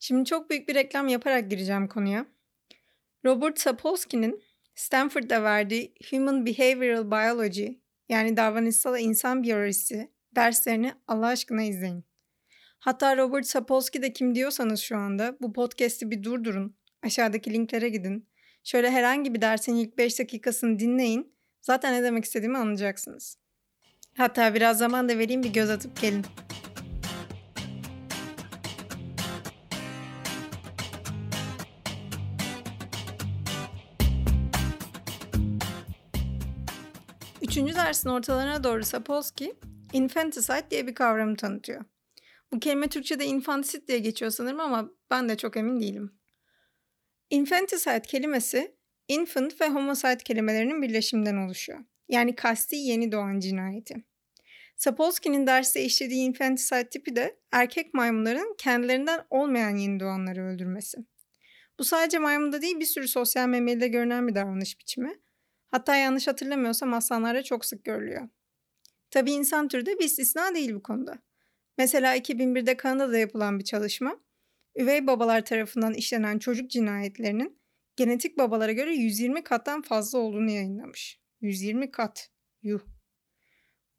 Şimdi 0.00 0.24
çok 0.24 0.50
büyük 0.50 0.68
bir 0.68 0.74
reklam 0.74 1.08
yaparak 1.08 1.50
gireceğim 1.50 1.88
konuya. 1.88 2.26
Robert 3.24 3.60
Sapolsky'nin 3.60 4.42
Stanford'da 4.74 5.42
verdiği 5.42 5.94
Human 6.10 6.46
Behavioral 6.46 7.10
Biology 7.10 7.68
yani 8.08 8.36
davranışsal 8.36 9.00
insan 9.00 9.42
biyolojisi 9.42 10.10
derslerini 10.36 10.92
Allah 11.08 11.26
aşkına 11.26 11.62
izleyin. 11.62 12.04
Hatta 12.78 13.16
Robert 13.16 13.46
Sapolsky 13.46 14.02
de 14.02 14.12
kim 14.12 14.34
diyorsanız 14.34 14.80
şu 14.80 14.96
anda 14.96 15.36
bu 15.40 15.52
podcast'i 15.52 16.10
bir 16.10 16.22
durdurun. 16.22 16.76
Aşağıdaki 17.02 17.52
linklere 17.52 17.88
gidin. 17.88 18.28
Şöyle 18.64 18.90
herhangi 18.90 19.34
bir 19.34 19.40
dersin 19.40 19.76
ilk 19.76 19.98
5 19.98 20.18
dakikasını 20.18 20.78
dinleyin. 20.78 21.34
Zaten 21.60 21.94
ne 21.94 22.02
demek 22.02 22.24
istediğimi 22.24 22.58
anlayacaksınız. 22.58 23.38
Hatta 24.16 24.54
biraz 24.54 24.78
zaman 24.78 25.08
da 25.08 25.18
vereyim 25.18 25.42
bir 25.42 25.52
göz 25.52 25.70
atıp 25.70 26.00
gelin. 26.00 26.24
Üçüncü 37.50 37.74
dersin 37.74 38.08
ortalarına 38.08 38.64
doğru 38.64 38.84
Sapolsky, 38.84 39.52
infanticide 39.92 40.70
diye 40.70 40.86
bir 40.86 40.94
kavramı 40.94 41.36
tanıtıyor. 41.36 41.84
Bu 42.52 42.60
kelime 42.60 42.88
Türkçe'de 42.88 43.24
infantisit 43.24 43.88
diye 43.88 43.98
geçiyor 43.98 44.30
sanırım 44.30 44.60
ama 44.60 44.90
ben 45.10 45.28
de 45.28 45.36
çok 45.36 45.56
emin 45.56 45.80
değilim. 45.80 46.14
Infanticide 47.30 48.02
kelimesi 48.02 48.76
infant 49.08 49.60
ve 49.60 49.68
homicide 49.68 50.16
kelimelerinin 50.16 50.82
birleşiminden 50.82 51.36
oluşuyor. 51.36 51.78
Yani 52.08 52.34
kasti 52.34 52.76
yeni 52.76 53.12
doğan 53.12 53.40
cinayeti. 53.40 53.94
Sapolsky'nin 54.76 55.46
derste 55.46 55.82
işlediği 55.82 56.26
infanticide 56.26 56.88
tipi 56.88 57.16
de 57.16 57.36
erkek 57.52 57.94
maymunların 57.94 58.54
kendilerinden 58.58 59.26
olmayan 59.30 59.76
yeni 59.76 60.00
doğanları 60.00 60.44
öldürmesi. 60.44 60.98
Bu 61.78 61.84
sadece 61.84 62.18
maymunda 62.18 62.62
değil 62.62 62.80
bir 62.80 62.86
sürü 62.86 63.08
sosyal 63.08 63.48
memelide 63.48 63.88
görünen 63.88 64.28
bir 64.28 64.34
davranış 64.34 64.80
biçimi. 64.80 65.20
Hatta 65.70 65.96
yanlış 65.96 66.26
hatırlamıyorsam 66.26 66.94
aslanlarda 66.94 67.42
çok 67.42 67.64
sık 67.64 67.84
görülüyor. 67.84 68.28
Tabii 69.10 69.32
insan 69.32 69.68
türü 69.68 69.86
de 69.86 69.98
bir 69.98 70.04
istisna 70.04 70.54
değil 70.54 70.74
bu 70.74 70.82
konuda. 70.82 71.18
Mesela 71.78 72.16
2001'de 72.16 72.76
Kanada'da 72.76 73.18
yapılan 73.18 73.58
bir 73.58 73.64
çalışma, 73.64 74.20
üvey 74.76 75.06
babalar 75.06 75.44
tarafından 75.44 75.94
işlenen 75.94 76.38
çocuk 76.38 76.70
cinayetlerinin 76.70 77.60
genetik 77.96 78.38
babalara 78.38 78.72
göre 78.72 78.94
120 78.94 79.44
kattan 79.44 79.82
fazla 79.82 80.18
olduğunu 80.18 80.50
yayınlamış. 80.50 81.20
120 81.40 81.90
kat. 81.90 82.30
Yuh. 82.62 82.80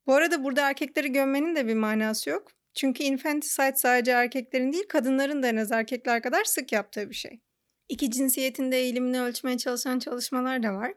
Bu 0.07 0.13
arada 0.13 0.43
burada 0.43 0.69
erkekleri 0.69 1.11
gömmenin 1.11 1.55
de 1.55 1.67
bir 1.67 1.73
manası 1.73 2.29
yok. 2.29 2.51
Çünkü 2.73 3.03
infanticide 3.03 3.73
sadece 3.75 4.11
erkeklerin 4.11 4.73
değil 4.73 4.87
kadınların 4.89 5.43
da 5.43 5.47
en 5.47 5.55
az 5.55 5.71
erkekler 5.71 6.21
kadar 6.21 6.43
sık 6.43 6.71
yaptığı 6.71 7.09
bir 7.09 7.15
şey. 7.15 7.41
İki 7.89 8.11
cinsiyetin 8.11 8.71
de 8.71 8.77
eğilimini 8.77 9.21
ölçmeye 9.21 9.57
çalışan 9.57 9.99
çalışmalar 9.99 10.63
da 10.63 10.73
var. 10.73 10.93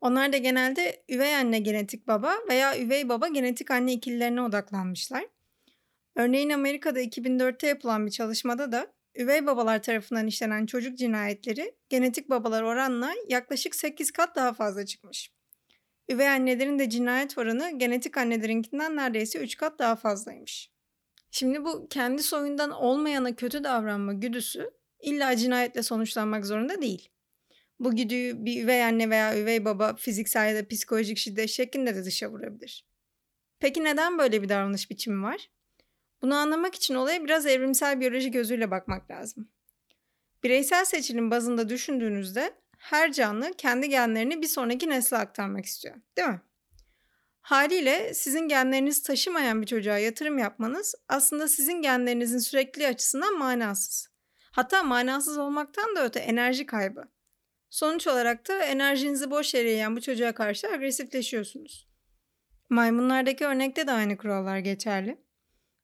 Onlar 0.00 0.32
da 0.32 0.36
genelde 0.36 1.04
üvey 1.08 1.36
anne 1.36 1.58
genetik 1.58 2.06
baba 2.08 2.34
veya 2.48 2.78
üvey 2.78 3.08
baba 3.08 3.28
genetik 3.28 3.70
anne 3.70 3.92
ikililerine 3.92 4.42
odaklanmışlar. 4.42 5.26
Örneğin 6.16 6.50
Amerika'da 6.50 7.00
2004'te 7.00 7.66
yapılan 7.66 8.06
bir 8.06 8.10
çalışmada 8.10 8.72
da 8.72 8.92
üvey 9.16 9.46
babalar 9.46 9.82
tarafından 9.82 10.26
işlenen 10.26 10.66
çocuk 10.66 10.98
cinayetleri 10.98 11.74
genetik 11.88 12.30
babalar 12.30 12.62
oranla 12.62 13.12
yaklaşık 13.28 13.74
8 13.74 14.10
kat 14.10 14.36
daha 14.36 14.52
fazla 14.52 14.86
çıkmış. 14.86 15.32
Üvey 16.08 16.28
annelerin 16.28 16.78
de 16.78 16.90
cinayet 16.90 17.38
oranı 17.38 17.78
genetik 17.78 18.16
annelerinkinden 18.16 18.96
neredeyse 18.96 19.38
3 19.38 19.56
kat 19.56 19.78
daha 19.78 19.96
fazlaymış. 19.96 20.70
Şimdi 21.30 21.64
bu 21.64 21.88
kendi 21.88 22.22
soyundan 22.22 22.70
olmayana 22.70 23.36
kötü 23.36 23.64
davranma 23.64 24.12
güdüsü 24.12 24.70
illa 25.00 25.36
cinayetle 25.36 25.82
sonuçlanmak 25.82 26.46
zorunda 26.46 26.82
değil. 26.82 27.08
Bu 27.80 27.96
güdüyü 27.96 28.44
bir 28.44 28.64
üvey 28.64 28.84
anne 28.84 29.10
veya 29.10 29.38
üvey 29.38 29.64
baba 29.64 29.96
fiziksel 29.96 30.48
ya 30.48 30.62
da 30.62 30.68
psikolojik 30.68 31.18
şiddet 31.18 31.50
şeklinde 31.50 31.94
de 31.94 32.04
dışa 32.04 32.30
vurabilir. 32.30 32.86
Peki 33.60 33.84
neden 33.84 34.18
böyle 34.18 34.42
bir 34.42 34.48
davranış 34.48 34.90
biçimi 34.90 35.22
var? 35.22 35.50
Bunu 36.22 36.34
anlamak 36.34 36.74
için 36.74 36.94
olaya 36.94 37.24
biraz 37.24 37.46
evrimsel 37.46 38.00
biyoloji 38.00 38.30
gözüyle 38.30 38.70
bakmak 38.70 39.10
lazım. 39.10 39.48
Bireysel 40.42 40.84
seçilim 40.84 41.30
bazında 41.30 41.68
düşündüğünüzde 41.68 42.54
her 42.78 43.12
canlı 43.12 43.52
kendi 43.52 43.88
genlerini 43.88 44.42
bir 44.42 44.46
sonraki 44.46 44.88
nesle 44.88 45.16
aktarmak 45.16 45.64
istiyor, 45.64 45.94
değil 46.16 46.28
mi? 46.28 46.40
Haliyle 47.40 48.14
sizin 48.14 48.48
genlerinizi 48.48 49.02
taşımayan 49.02 49.62
bir 49.62 49.66
çocuğa 49.66 49.98
yatırım 49.98 50.38
yapmanız 50.38 50.94
aslında 51.08 51.48
sizin 51.48 51.82
genlerinizin 51.82 52.38
sürekli 52.38 52.86
açısından 52.86 53.38
manasız. 53.38 54.08
Hatta 54.50 54.82
manasız 54.82 55.38
olmaktan 55.38 55.96
da 55.96 56.04
öte 56.04 56.20
enerji 56.20 56.66
kaybı. 56.66 57.08
Sonuç 57.70 58.06
olarak 58.06 58.48
da 58.48 58.64
enerjinizi 58.64 59.30
boş 59.30 59.54
yere 59.54 59.70
yiyen 59.70 59.96
bu 59.96 60.00
çocuğa 60.00 60.32
karşı 60.32 60.68
agresifleşiyorsunuz. 60.68 61.88
Maymunlardaki 62.70 63.44
örnekte 63.44 63.86
de 63.86 63.92
aynı 63.92 64.16
kurallar 64.16 64.58
geçerli. 64.58 65.18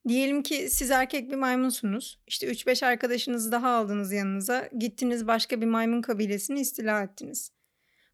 Diyelim 0.09 0.43
ki 0.43 0.71
siz 0.71 0.91
erkek 0.91 1.31
bir 1.31 1.37
maymunsunuz. 1.37 2.21
İşte 2.27 2.47
3-5 2.47 2.87
arkadaşınızı 2.87 3.53
daha 3.53 3.69
aldınız 3.69 4.13
yanınıza. 4.13 4.69
Gittiniz 4.79 5.27
başka 5.27 5.61
bir 5.61 5.67
maymun 5.67 6.03
kabilesini 6.03 6.61
istila 6.61 7.03
ettiniz. 7.03 7.53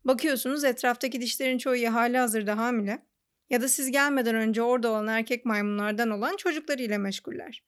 Bakıyorsunuz 0.04 0.64
etraftaki 0.64 1.20
dişlerin 1.20 1.58
çoğu 1.58 1.76
ya 1.76 1.94
hali 1.94 2.18
hazırda 2.18 2.56
hamile 2.56 3.06
ya 3.50 3.62
da 3.62 3.68
siz 3.68 3.90
gelmeden 3.90 4.34
önce 4.34 4.62
orada 4.62 4.90
olan 4.90 5.06
erkek 5.06 5.44
maymunlardan 5.44 6.10
olan 6.10 6.36
çocuklarıyla 6.36 6.98
meşguller. 6.98 7.64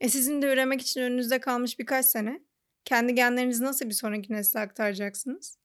E 0.00 0.08
sizin 0.08 0.42
de 0.42 0.52
üremek 0.52 0.80
için 0.80 1.00
önünüzde 1.00 1.40
kalmış 1.40 1.78
birkaç 1.78 2.06
sene. 2.06 2.40
Kendi 2.84 3.14
genlerinizi 3.14 3.64
nasıl 3.64 3.86
bir 3.86 3.94
sonraki 3.94 4.32
nesle 4.32 4.60
aktaracaksınız? 4.60 5.58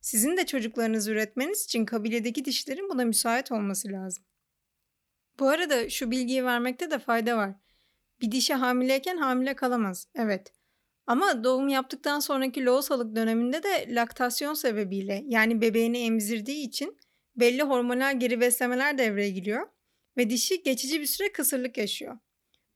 Sizin 0.00 0.36
de 0.36 0.46
çocuklarınızı 0.46 1.12
üretmeniz 1.12 1.64
için 1.64 1.84
kabiledeki 1.84 2.44
dişlerin 2.44 2.88
buna 2.88 3.04
müsait 3.04 3.52
olması 3.52 3.88
lazım. 3.88 4.24
Bu 5.38 5.48
arada 5.48 5.90
şu 5.90 6.10
bilgiyi 6.10 6.44
vermekte 6.44 6.90
de 6.90 6.98
fayda 6.98 7.36
var. 7.36 7.54
Bir 8.20 8.32
dişi 8.32 8.54
hamileyken 8.54 9.16
hamile 9.16 9.56
kalamaz. 9.56 10.08
Evet. 10.14 10.52
Ama 11.06 11.44
doğum 11.44 11.68
yaptıktan 11.68 12.20
sonraki 12.20 12.64
loğusalık 12.64 13.16
döneminde 13.16 13.62
de 13.62 13.94
laktasyon 13.94 14.54
sebebiyle 14.54 15.24
yani 15.26 15.60
bebeğini 15.60 15.98
emzirdiği 15.98 16.68
için 16.68 16.98
belli 17.36 17.62
hormonal 17.62 18.20
geri 18.20 18.40
beslemeler 18.40 18.98
devreye 18.98 19.30
giriyor 19.30 19.68
ve 20.16 20.30
dişi 20.30 20.62
geçici 20.62 21.00
bir 21.00 21.06
süre 21.06 21.32
kısırlık 21.32 21.78
yaşıyor. 21.78 22.18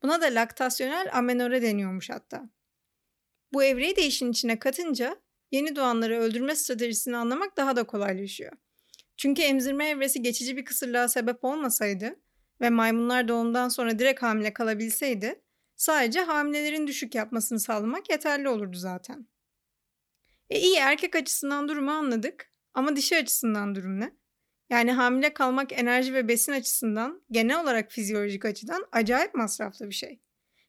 Buna 0.03 0.21
da 0.21 0.25
laktasyonel 0.25 1.09
amenore 1.13 1.61
deniyormuş 1.61 2.09
hatta. 2.09 2.49
Bu 3.53 3.63
evreyi 3.63 3.95
de 3.95 4.05
işin 4.05 4.31
içine 4.31 4.59
katınca 4.59 5.21
yeni 5.51 5.75
doğanları 5.75 6.19
öldürme 6.19 6.55
stratejisini 6.55 7.17
anlamak 7.17 7.57
daha 7.57 7.75
da 7.75 7.83
kolaylaşıyor. 7.83 8.51
Çünkü 9.17 9.41
emzirme 9.41 9.89
evresi 9.89 10.21
geçici 10.21 10.57
bir 10.57 10.65
kısırlığa 10.65 11.07
sebep 11.07 11.43
olmasaydı 11.43 12.19
ve 12.61 12.69
maymunlar 12.69 13.27
doğumdan 13.27 13.69
sonra 13.69 13.99
direkt 13.99 14.21
hamile 14.21 14.53
kalabilseydi 14.53 15.41
sadece 15.75 16.21
hamilelerin 16.21 16.87
düşük 16.87 17.15
yapmasını 17.15 17.59
sağlamak 17.59 18.09
yeterli 18.09 18.49
olurdu 18.49 18.77
zaten. 18.77 19.27
E 20.49 20.59
iyi 20.59 20.75
erkek 20.75 21.15
açısından 21.15 21.67
durumu 21.69 21.91
anladık 21.91 22.51
ama 22.73 22.95
dişi 22.95 23.17
açısından 23.17 23.75
durum 23.75 23.99
ne? 23.99 24.15
Yani 24.69 24.91
hamile 24.91 25.33
kalmak 25.33 25.71
enerji 25.71 26.13
ve 26.13 26.27
besin 26.27 26.51
açısından 26.51 27.21
genel 27.31 27.63
olarak 27.63 27.91
fizyolojik 27.91 28.45
açıdan 28.45 28.85
acayip 28.91 29.35
masraflı 29.35 29.89
bir 29.89 29.95
şey. 29.95 30.19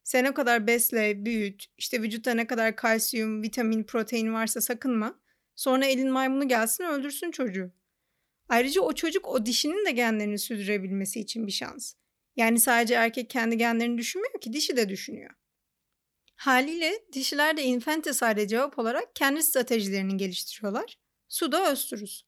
Sen 0.05 0.25
o 0.25 0.35
kadar 0.35 0.67
besle, 0.67 1.25
büyüt, 1.25 1.67
işte 1.79 2.03
vücutta 2.03 2.35
ne 2.35 2.47
kadar 2.47 2.77
kalsiyum, 2.77 3.43
vitamin, 3.43 3.85
protein 3.85 4.35
varsa 4.35 4.61
sakınma. 4.61 5.21
Sonra 5.57 5.87
elin 5.87 6.11
maymunu 6.11 6.49
gelsin 6.49 6.85
öldürsün 6.85 7.31
çocuğu. 7.31 7.73
Ayrıca 8.49 8.81
o 8.81 8.93
çocuk 8.93 9.29
o 9.29 9.47
dişinin 9.47 9.87
de 9.87 9.91
genlerini 9.91 10.39
sürdürebilmesi 10.39 11.21
için 11.21 11.47
bir 11.47 11.53
şans. 11.53 11.95
Yani 12.37 12.61
sadece 12.61 12.95
erkek 12.95 13.31
kendi 13.31 13.57
genlerini 13.57 13.99
düşünmüyor 13.99 14.41
ki 14.41 14.53
dişi 14.53 14.77
de 14.77 14.89
düşünüyor. 14.89 15.31
Haliyle 16.37 16.93
dişiler 17.13 17.57
de 17.57 17.63
infanticide 17.63 18.49
cevap 18.49 18.79
olarak 18.79 19.17
kendi 19.17 19.43
stratejilerini 19.43 20.17
geliştiriyorlar. 20.17 20.99
Suda 21.29 21.73
östürüz. 21.73 22.27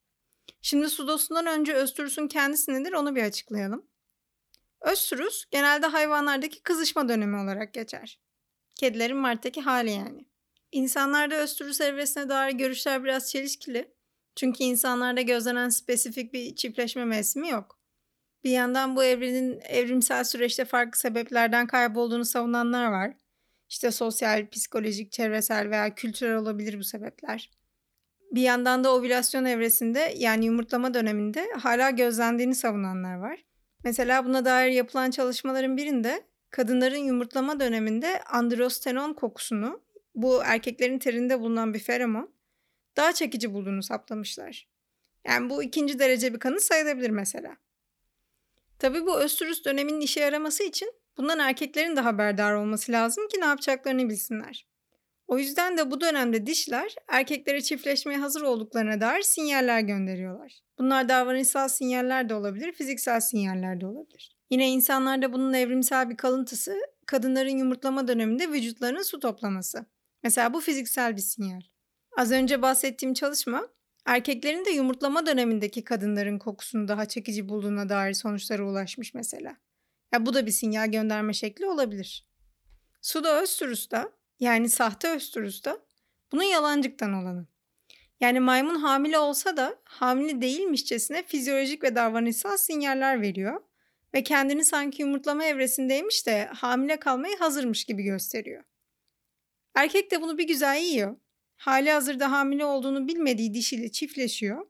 Şimdi 0.63 0.89
sudosundan 0.89 1.47
önce 1.47 1.75
östürüsün 1.75 2.29
kendisi 2.29 2.73
nedir 2.73 2.93
onu 2.93 3.17
bir 3.17 3.23
açıklayalım. 3.23 3.87
Östrus 4.83 5.45
genelde 5.51 5.87
hayvanlardaki 5.87 6.63
kızışma 6.63 7.09
dönemi 7.09 7.37
olarak 7.37 7.75
geçer. 7.75 8.21
Kedilerin 8.75 9.17
Mart'taki 9.17 9.61
hali 9.61 9.91
yani. 9.91 10.27
İnsanlarda 10.73 11.35
östrus 11.35 11.81
evresine 11.81 12.29
dair 12.29 12.53
görüşler 12.53 13.05
biraz 13.05 13.31
çelişkili. 13.31 13.95
Çünkü 14.37 14.65
insanlarda 14.65 15.21
gözlenen 15.21 15.69
spesifik 15.69 16.33
bir 16.33 16.57
çiftleşme 16.57 17.05
mevsimi 17.05 17.49
yok. 17.49 17.79
Bir 18.45 18.51
yandan 18.51 18.97
bu 18.97 19.05
evrenin 19.05 19.61
evrimsel 19.61 20.25
süreçte 20.25 20.65
farklı 20.65 20.99
sebeplerden 20.99 21.67
kaybolduğunu 21.67 22.25
savunanlar 22.25 22.87
var. 22.87 23.15
İşte 23.69 23.91
sosyal, 23.91 24.49
psikolojik, 24.51 25.13
çevresel 25.13 25.71
veya 25.71 25.95
kültürel 25.95 26.37
olabilir 26.37 26.79
bu 26.79 26.85
sebepler. 26.85 27.51
Bir 28.33 28.43
yandan 28.43 28.85
da 28.85 28.95
ovülasyon 28.95 29.45
evresinde 29.45 30.15
yani 30.17 30.45
yumurtlama 30.45 30.95
döneminde 30.95 31.49
hala 31.59 31.91
gözlendiğini 31.91 32.55
savunanlar 32.55 33.15
var. 33.15 33.45
Mesela 33.85 34.25
buna 34.25 34.45
dair 34.45 34.71
yapılan 34.71 35.11
çalışmaların 35.11 35.77
birinde 35.77 36.23
kadınların 36.51 36.99
yumurtlama 36.99 37.61
döneminde 37.61 38.23
androstenon 38.23 39.13
kokusunu 39.15 39.83
bu 40.15 40.43
erkeklerin 40.45 40.99
terinde 40.99 41.41
bulunan 41.41 41.75
bir 41.75 41.79
feromon 41.79 42.31
daha 42.97 43.13
çekici 43.13 43.55
bulduğunu 43.55 43.83
saptamışlar. 43.83 44.69
Yani 45.27 45.51
bu 45.51 45.63
ikinci 45.63 45.99
derece 45.99 46.35
bir 46.35 46.39
kanıt 46.39 46.63
sayılabilir 46.63 47.11
mesela. 47.11 47.57
Tabii 48.79 49.07
bu 49.07 49.19
östrüs 49.19 49.65
döneminin 49.65 50.01
işe 50.01 50.21
yaraması 50.21 50.63
için 50.65 50.93
bundan 51.17 51.39
erkeklerin 51.39 51.97
de 51.97 52.01
haberdar 52.01 52.53
olması 52.53 52.93
lazım 52.93 53.29
ki 53.29 53.41
ne 53.41 53.45
yapacaklarını 53.45 54.09
bilsinler. 54.09 54.67
O 55.29 55.39
yüzden 55.39 55.79
de 55.79 55.91
bu 55.91 56.01
dönemde 56.01 56.47
dişler 56.47 56.95
erkeklere 57.09 57.61
çiftleşmeye 57.61 58.19
hazır 58.19 58.43
olduklarına 58.43 59.01
dair 59.01 59.23
sinyaller 59.23 59.81
gönderiyorlar. 59.81 60.61
Bunlar 60.79 61.09
davranışsal 61.09 61.69
sinyaller 61.69 62.29
de 62.29 62.35
olabilir, 62.35 62.73
fiziksel 62.73 63.21
sinyaller 63.21 63.81
de 63.81 63.87
olabilir. 63.87 64.37
Yine 64.51 64.71
insanlarda 64.71 65.33
bunun 65.33 65.53
evrimsel 65.53 66.11
bir 66.11 66.17
kalıntısı 66.17 66.77
kadınların 67.07 67.59
yumurtlama 67.59 68.09
döneminde 68.09 68.53
vücutlarının 68.53 69.03
su 69.03 69.21
toplaması. 69.21 69.87
Mesela 70.23 70.55
bu 70.55 70.61
fiziksel 70.61 71.17
bir 71.17 71.23
sinyal. 71.23 71.61
Az 72.17 72.33
önce 72.33 72.63
bahsettiğim 72.63 73.15
çalışma 73.15 73.69
erkeklerin 74.07 74.65
de 74.65 74.71
yumurtlama 74.71 75.27
dönemindeki 75.27 75.85
kadınların 75.85 76.39
kokusunu 76.39 76.89
daha 76.89 77.07
çekici 77.09 77.49
bulduğuna 77.49 77.89
dair 77.89 78.13
sonuçlara 78.15 78.65
ulaşmış 78.65 79.15
mesela. 79.15 79.57
Ya 80.13 80.27
bu 80.27 80.35
da 80.35 80.47
bir 80.47 80.51
sinyal 80.51 80.93
gönderme 80.93 81.33
şekli 81.33 81.67
olabilir. 81.67 82.29
Suda 83.03 83.43
östrüsta 83.43 84.13
yani 84.43 84.71
sahte 84.71 85.09
östrüsta 85.09 85.79
bunun 86.33 86.43
yalancıktan 86.43 87.13
olanı. 87.13 87.47
Yani 88.21 88.41
maymun 88.41 88.75
hamile 88.75 89.19
olsa 89.19 89.57
da 89.57 89.77
hamile 89.85 90.43
değilmişçesine 90.43 91.23
fizyolojik 91.23 91.83
ve 91.83 91.95
davranışsal 91.95 92.57
sinyaller 92.57 93.23
veriyor 93.23 93.61
ve 94.15 94.23
kendini 94.23 94.65
sanki 94.65 95.03
yumurtlama 95.03 95.45
evresindeymiş 95.45 96.27
de 96.27 96.47
hamile 96.47 96.97
kalmaya 96.97 97.41
hazırmış 97.41 97.85
gibi 97.85 98.03
gösteriyor. 98.03 98.65
Erkek 99.75 100.11
de 100.11 100.23
bunu 100.23 100.39
bir 100.39 100.47
güzel 100.47 100.81
yiyor. 100.83 101.17
Hali 101.57 101.91
hazırda 101.91 102.31
hamile 102.33 102.65
olduğunu 102.65 103.09
bilmediği 103.09 103.55
dişiyle 103.55 103.93
çiftleşiyor. 103.93 104.67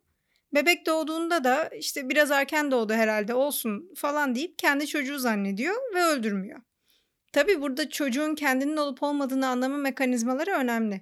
Bebek 0.55 0.87
doğduğunda 0.87 1.45
da 1.45 1.69
işte 1.69 2.09
biraz 2.09 2.31
erken 2.31 2.71
doğdu 2.71 2.93
herhalde 2.93 3.35
olsun 3.35 3.91
falan 3.97 4.35
deyip 4.35 4.59
kendi 4.59 4.87
çocuğu 4.87 5.19
zannediyor 5.19 5.75
ve 5.95 6.03
öldürmüyor. 6.03 6.61
Tabii 7.33 7.61
burada 7.61 7.89
çocuğun 7.91 8.35
kendinin 8.35 8.77
olup 8.77 9.03
olmadığını 9.03 9.49
anlama 9.49 9.77
mekanizmaları 9.77 10.51
önemli. 10.51 11.01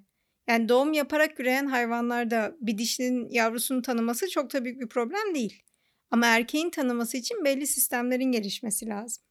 Yani 0.48 0.68
doğum 0.68 0.92
yaparak 0.92 1.40
üreyen 1.40 1.66
hayvanlarda 1.66 2.56
bir 2.60 2.78
dişinin 2.78 3.30
yavrusunu 3.30 3.82
tanıması 3.82 4.30
çok 4.30 4.52
da 4.52 4.64
büyük 4.64 4.80
bir 4.80 4.88
problem 4.88 5.34
değil. 5.34 5.62
Ama 6.10 6.26
erkeğin 6.26 6.70
tanıması 6.70 7.16
için 7.16 7.44
belli 7.44 7.66
sistemlerin 7.66 8.32
gelişmesi 8.32 8.86
lazım. 8.86 9.24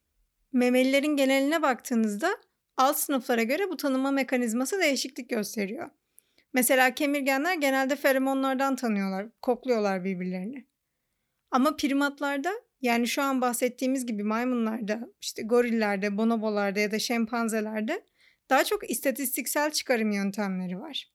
Memelilerin 0.52 1.16
geneline 1.16 1.62
baktığınızda 1.62 2.36
alt 2.76 2.96
sınıflara 2.96 3.42
göre 3.42 3.70
bu 3.70 3.76
tanıma 3.76 4.10
mekanizması 4.10 4.78
değişiklik 4.80 5.30
gösteriyor. 5.30 5.90
Mesela 6.52 6.94
kemirgenler 6.94 7.54
genelde 7.54 7.96
feromonlardan 7.96 8.76
tanıyorlar, 8.76 9.26
kokluyorlar 9.42 10.04
birbirlerini. 10.04 10.66
Ama 11.50 11.76
primatlarda 11.76 12.52
yani 12.82 13.08
şu 13.08 13.22
an 13.22 13.40
bahsettiğimiz 13.40 14.06
gibi 14.06 14.22
maymunlarda, 14.22 15.08
işte 15.20 15.42
gorillerde, 15.42 16.16
bonobolarda 16.16 16.80
ya 16.80 16.90
da 16.90 16.98
şempanzelerde 16.98 18.04
daha 18.50 18.64
çok 18.64 18.90
istatistiksel 18.90 19.70
çıkarım 19.70 20.10
yöntemleri 20.10 20.80
var. 20.80 21.10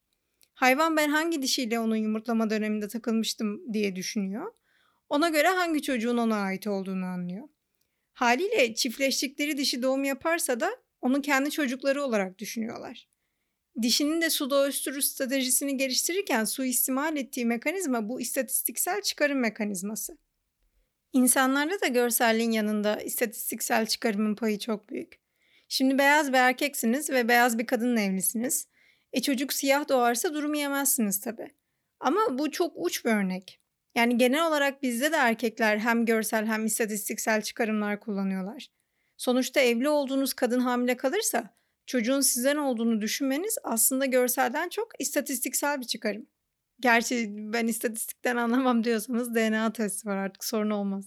Hayvan 0.53 0.97
ben 0.97 1.09
hangi 1.09 1.41
dişiyle 1.41 1.79
onun 1.79 1.95
yumurtlama 1.95 2.49
döneminde 2.49 2.87
takılmıştım 2.87 3.73
diye 3.73 3.95
düşünüyor. 3.95 4.53
Ona 5.09 5.29
göre 5.29 5.47
hangi 5.47 5.81
çocuğun 5.81 6.17
ona 6.17 6.35
ait 6.35 6.67
olduğunu 6.67 7.05
anlıyor. 7.05 7.49
Haliyle 8.13 8.75
çiftleştikleri 8.75 9.57
dişi 9.57 9.81
doğum 9.81 10.03
yaparsa 10.03 10.59
da 10.59 10.69
onu 11.01 11.21
kendi 11.21 11.51
çocukları 11.51 12.03
olarak 12.03 12.37
düşünüyorlar. 12.37 13.07
Dişinin 13.81 14.21
de 14.21 14.29
suda 14.29 14.65
östürü 14.65 15.01
stratejisini 15.01 15.77
geliştirirken 15.77 16.43
suistimal 16.45 17.17
ettiği 17.17 17.45
mekanizma 17.45 18.09
bu 18.09 18.21
istatistiksel 18.21 19.01
çıkarım 19.01 19.39
mekanizması. 19.39 20.17
İnsanlarda 21.13 21.81
da 21.81 21.87
görselliğin 21.87 22.51
yanında 22.51 22.95
istatistiksel 23.01 23.85
çıkarımın 23.85 24.35
payı 24.35 24.59
çok 24.59 24.89
büyük. 24.89 25.19
Şimdi 25.67 25.97
beyaz 25.97 26.33
bir 26.33 26.37
erkeksiniz 26.37 27.09
ve 27.09 27.27
beyaz 27.27 27.57
bir 27.57 27.65
kadınla 27.65 28.01
evlisiniz. 28.01 28.67
E 29.13 29.21
çocuk 29.21 29.53
siyah 29.53 29.89
doğarsa 29.89 30.33
durumu 30.33 30.57
yemezsiniz 30.57 31.21
tabii. 31.21 31.51
Ama 31.99 32.19
bu 32.37 32.51
çok 32.51 32.73
uç 32.75 33.05
bir 33.05 33.09
örnek. 33.11 33.59
Yani 33.95 34.17
genel 34.17 34.47
olarak 34.47 34.83
bizde 34.83 35.11
de 35.11 35.15
erkekler 35.15 35.77
hem 35.77 36.05
görsel 36.05 36.45
hem 36.45 36.65
istatistiksel 36.65 37.41
çıkarımlar 37.41 37.99
kullanıyorlar. 37.99 38.67
Sonuçta 39.17 39.59
evli 39.59 39.89
olduğunuz 39.89 40.33
kadın 40.33 40.59
hamile 40.59 40.97
kalırsa 40.97 41.55
çocuğun 41.85 42.21
sizden 42.21 42.57
olduğunu 42.57 43.01
düşünmeniz 43.01 43.57
aslında 43.63 44.05
görselden 44.05 44.69
çok 44.69 45.01
istatistiksel 45.01 45.79
bir 45.79 45.85
çıkarım. 45.85 46.27
Gerçi 46.79 47.29
ben 47.53 47.67
istatistikten 47.67 48.35
anlamam 48.35 48.83
diyorsanız 48.83 49.35
DNA 49.35 49.73
testi 49.73 50.07
var 50.07 50.17
artık 50.17 50.43
sorun 50.43 50.69
olmaz. 50.69 51.05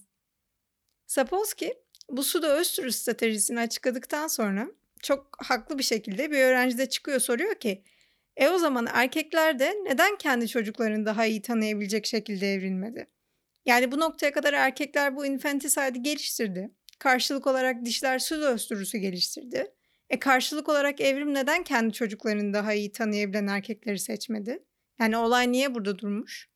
Sapolsky 1.07 1.73
bu 2.11 2.23
suda 2.23 2.59
öz 2.59 2.67
stratejisini 2.95 3.61
açıkladıktan 3.61 4.27
sonra 4.29 4.69
çok 5.03 5.37
haklı 5.39 5.79
bir 5.79 5.83
şekilde 5.83 6.31
bir 6.31 6.39
öğrenci 6.39 6.79
de 6.79 6.89
çıkıyor 6.89 7.21
soruyor 7.21 7.55
ki 7.55 7.85
e 8.37 8.49
o 8.49 8.59
zaman 8.59 8.89
erkekler 8.93 9.59
de 9.59 9.75
neden 9.85 10.17
kendi 10.17 10.49
çocuklarını 10.49 11.07
daha 11.07 11.27
iyi 11.27 11.43
tanıyabilecek 11.43 12.07
şekilde 12.07 12.53
evrilmedi? 12.55 13.07
Yani 13.67 13.93
bu 13.93 14.01
noktaya 14.01 14.33
kadar 14.33 14.53
erkekler 14.53 15.17
bu 15.17 15.27
infanticide'i 15.27 16.03
geliştirdi. 16.03 16.71
Karşılık 16.99 17.47
olarak 17.47 17.85
dişler 17.85 18.19
su 18.19 18.35
östürüsü 18.35 18.99
geliştirdi. 18.99 19.75
E 20.11 20.19
karşılık 20.19 20.69
olarak 20.69 21.01
evrim 21.01 21.35
neden 21.35 21.65
kendi 21.65 21.93
çocuklarını 21.93 22.55
daha 22.55 22.73
iyi 22.75 22.93
tanıyabilen 22.93 23.47
erkekleri 23.47 23.99
seçmedi? 23.99 24.65
Yani 25.01 25.17
olay 25.17 25.53
niye 25.53 25.75
burada 25.75 25.99
durmuş? 25.99 26.49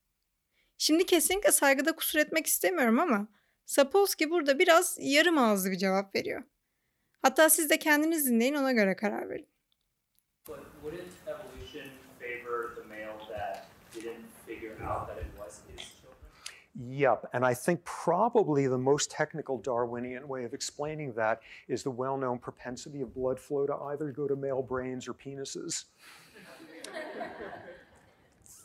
Şimdi 0.79 1.07
kesinlikle 1.07 1.53
saygıda 1.53 1.97
kusur 1.97 2.19
etmek 2.19 2.47
istemiyorum 2.47 3.01
ama 3.01 3.29
Sapolsky 3.67 4.31
burada 4.31 4.59
biraz 4.59 4.97
yarım 5.01 5.39
ağızlı 5.39 5.71
bir 5.71 5.79
cevap 5.79 6.15
veriyor. 6.15 6.43
Hatta 7.23 7.51
siz 7.51 7.71
de 7.71 7.79
kendiniz 7.79 8.27
dinleyin 8.27 8.55
ona 8.55 8.73
göre 8.73 8.97
karar 8.97 9.31
verin. 9.31 9.49
Yep, 16.75 17.35
and 17.35 17.45
I 17.53 17.55
think 17.55 17.81
probably 18.05 18.65
the 18.65 18.77
most 18.77 19.11
technical 19.11 19.65
Darwinian 19.65 20.23
way 20.23 20.47
of 20.47 20.55
explaining 20.55 21.15
that 21.15 21.41
is 21.69 21.83
the 21.83 21.91
well 21.91 22.17
known 22.17 22.39
propensity 22.39 23.03
of 23.03 23.15
blood 23.15 23.39
flow 23.39 23.67
to 23.67 23.75
either 23.93 24.13
go 24.13 24.27
to 24.29 24.37
male 24.37 24.63
brains 24.69 25.09
or 25.09 25.15
penises. 25.15 25.85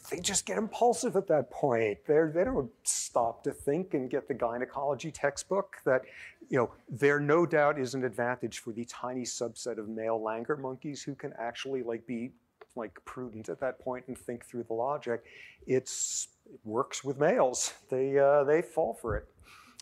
they 0.09 0.19
just 0.19 0.45
get 0.45 0.57
impulsive 0.57 1.15
at 1.15 1.27
that 1.27 1.49
point. 1.51 1.99
They're, 2.05 2.31
they 2.33 2.43
don't 2.43 2.71
stop 2.83 3.43
to 3.43 3.51
think 3.51 3.93
and 3.93 4.09
get 4.09 4.27
the 4.27 4.33
gynecology 4.33 5.11
textbook 5.11 5.77
that, 5.85 6.03
you 6.49 6.57
know, 6.57 6.71
there 6.89 7.19
no 7.19 7.45
doubt 7.45 7.79
is 7.79 7.93
an 7.93 8.03
advantage 8.03 8.59
for 8.59 8.71
the 8.71 8.85
tiny 8.85 9.23
subset 9.23 9.77
of 9.77 9.89
male 9.89 10.19
langur 10.19 10.59
monkeys 10.59 11.03
who 11.03 11.15
can 11.15 11.33
actually 11.37 11.83
like 11.83 12.05
be 12.07 12.31
like 12.75 12.97
prudent 13.05 13.49
at 13.49 13.59
that 13.59 13.79
point 13.79 14.05
and 14.07 14.17
think 14.17 14.45
through 14.45 14.63
the 14.63 14.73
logic. 14.73 15.23
It's, 15.65 16.29
it 16.45 16.59
works 16.63 17.03
with 17.03 17.19
males. 17.19 17.73
They, 17.89 18.17
uh, 18.17 18.43
they 18.43 18.61
fall 18.61 18.93
for 18.93 19.17
it. 19.17 19.27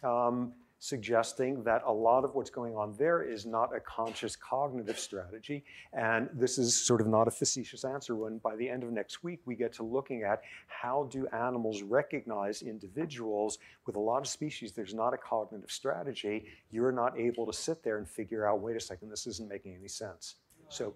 Um, 0.03 0.53
suggesting 0.79 1.63
that 1.63 1.82
a 1.86 1.91
lot 1.91 2.24
of 2.24 2.36
what's 2.36 2.50
going 2.50 2.75
on 2.75 2.94
there 2.98 3.24
is 3.24 3.46
not 3.46 3.75
a 3.75 3.79
conscious 3.79 4.36
cognitive 4.36 5.00
strategy. 5.00 5.63
And 5.94 6.29
this 6.34 6.58
is 6.58 6.75
sort 6.75 7.01
of 7.01 7.08
not 7.08 7.27
a 7.27 7.32
facetious 7.32 7.84
answer 7.84 8.15
when 8.15 8.38
by 8.39 8.55
the 8.55 8.70
end 8.70 8.84
of 8.84 8.91
next 8.91 9.24
week 9.24 9.39
we 9.46 9.55
get 9.55 9.74
to 9.74 9.84
looking 9.84 10.24
at 10.24 10.41
how 10.67 11.08
do 11.12 11.27
animals 11.27 11.82
recognize 11.82 12.62
individuals 12.62 13.58
with 13.86 13.96
a 13.96 14.00
lot 14.00 14.20
of 14.20 14.27
species 14.27 14.72
there's 14.74 14.94
not 14.94 15.13
a 15.13 15.17
cognitive 15.17 15.72
strategy. 15.72 16.46
You're 16.72 16.91
not 16.91 17.17
able 17.17 17.46
to 17.46 17.53
sit 17.53 17.84
there 17.84 17.98
and 17.98 18.08
figure 18.08 18.48
out, 18.48 18.60
wait 18.60 18.75
a 18.75 18.79
second, 18.79 19.10
this 19.10 19.27
isn't 19.27 19.50
making 19.50 19.75
any 19.75 19.88
sense. 19.88 20.36
So 20.70 20.94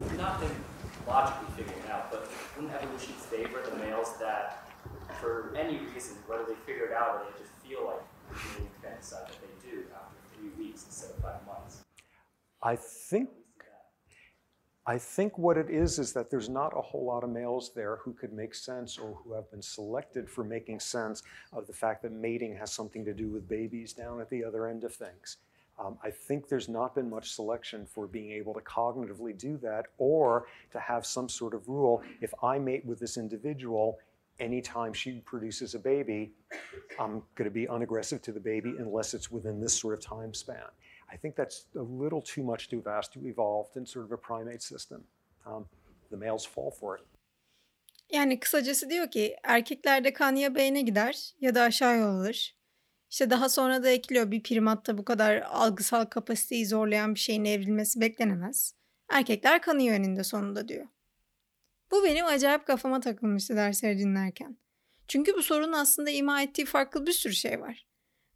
I 0.00 0.04
mean, 0.04 0.18
like, 0.18 0.18
not 0.18 0.40
been 0.40 0.50
logically 1.06 1.64
figured 1.64 1.90
out, 1.90 2.10
but 2.10 2.28
wouldn't 2.56 2.74
evolution 2.74 3.14
favor 3.14 3.62
the 3.62 3.76
males 3.76 4.16
that, 4.18 4.68
for 5.20 5.54
any 5.56 5.78
reason, 5.94 6.16
whether 6.26 6.44
they 6.44 6.54
figure 6.66 6.86
it 6.86 6.92
out 6.92 7.16
or 7.16 7.24
they 7.24 7.38
just 7.38 7.52
feel 7.64 7.86
like 7.86 8.00
I 12.62 12.76
think 12.76 13.30
I 14.86 14.98
think 14.98 15.38
what 15.38 15.56
it 15.56 15.70
is 15.70 15.98
is 15.98 16.12
that 16.14 16.30
there's 16.30 16.48
not 16.48 16.76
a 16.76 16.80
whole 16.80 17.04
lot 17.04 17.22
of 17.22 17.30
males 17.30 17.70
there 17.74 17.96
who 17.96 18.12
could 18.12 18.32
make 18.32 18.54
sense 18.54 18.98
or 18.98 19.14
who 19.22 19.34
have 19.34 19.50
been 19.50 19.62
selected 19.62 20.28
for 20.28 20.42
making 20.42 20.80
sense 20.80 21.22
of 21.52 21.66
the 21.66 21.72
fact 21.72 22.02
that 22.02 22.12
mating 22.12 22.56
has 22.56 22.72
something 22.72 23.04
to 23.04 23.12
do 23.12 23.28
with 23.28 23.48
babies 23.48 23.92
down 23.92 24.20
at 24.20 24.30
the 24.30 24.42
other 24.42 24.66
end 24.66 24.82
of 24.82 24.94
things. 24.94 25.36
Um, 25.78 25.96
I 26.02 26.10
think 26.10 26.48
there's 26.48 26.68
not 26.68 26.94
been 26.94 27.08
much 27.08 27.30
selection 27.30 27.86
for 27.86 28.06
being 28.06 28.32
able 28.32 28.52
to 28.54 28.60
cognitively 28.60 29.36
do 29.38 29.56
that 29.58 29.86
or 29.98 30.46
to 30.72 30.80
have 30.80 31.06
some 31.06 31.28
sort 31.28 31.54
of 31.54 31.68
rule. 31.68 32.02
If 32.20 32.34
I 32.42 32.58
mate 32.58 32.84
with 32.84 32.98
this 32.98 33.16
individual, 33.16 33.98
anytime 34.40 34.92
she 34.92 35.22
produces 35.24 35.74
a 35.74 35.78
baby, 35.78 36.32
I'm 36.98 37.22
going 37.34 37.50
to 37.50 37.54
be 37.54 37.68
unaggressive 37.68 38.20
to 38.22 38.32
the 38.32 38.40
baby 38.40 38.74
unless 38.78 39.14
it's 39.14 39.30
within 39.30 39.60
this 39.60 39.74
sort 39.80 39.94
of 39.94 40.00
time 40.18 40.34
span. 40.34 40.70
I 41.12 41.16
think 41.16 41.36
that's 41.36 41.66
a 41.76 41.82
little 41.82 42.22
too 42.22 42.42
much 42.42 42.68
too 42.68 42.82
fast 42.82 43.12
to 43.12 43.26
evolve 43.26 43.66
in 43.76 43.86
sort 43.86 44.04
of 44.04 44.12
a 44.12 44.16
primate 44.16 44.62
system. 44.62 45.04
um, 45.46 45.66
the 46.10 46.16
males 46.16 46.46
fall 46.46 46.70
for 46.70 46.98
it. 46.98 47.04
Yani 48.12 48.40
kısacası 48.40 48.90
diyor 48.90 49.10
ki 49.10 49.36
erkeklerde 49.44 50.12
kan 50.12 50.36
ya 50.36 50.54
beyne 50.54 50.82
gider 50.82 51.34
ya 51.40 51.54
da 51.54 51.62
aşağı 51.62 51.98
yol 51.98 52.08
alır. 52.08 52.56
İşte 53.10 53.30
daha 53.30 53.48
sonra 53.48 53.82
da 53.82 53.90
ekliyor 53.90 54.30
bir 54.30 54.42
primatta 54.42 54.98
bu 54.98 55.04
kadar 55.04 55.36
algısal 55.40 56.04
kapasiteyi 56.04 56.66
zorlayan 56.66 57.14
bir 57.14 57.20
şeyin 57.20 57.44
evrilmesi 57.44 58.00
beklenemez. 58.00 58.74
Erkekler 59.08 59.62
kanıyor 59.62 59.94
eninde 59.94 60.24
sonunda 60.24 60.68
diyor. 60.68 60.86
Bu 61.90 62.04
benim 62.04 62.26
acayip 62.26 62.66
kafama 62.66 63.00
takılmıştı 63.00 63.56
dersleri 63.56 63.98
dinlerken. 63.98 64.56
Çünkü 65.08 65.34
bu 65.34 65.42
sorunun 65.42 65.72
aslında 65.72 66.10
ima 66.10 66.42
ettiği 66.42 66.64
farklı 66.64 67.06
bir 67.06 67.12
sürü 67.12 67.34
şey 67.34 67.60
var. 67.60 67.86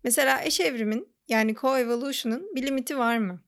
Mesela 0.04 0.42
eş 0.42 0.61
evrimin 0.61 1.14
yani 1.28 1.54
coevolution'un 1.54 2.54
bir 2.54 2.66
limiti 2.66 2.99
var 2.99 3.18
mı? 3.18 3.42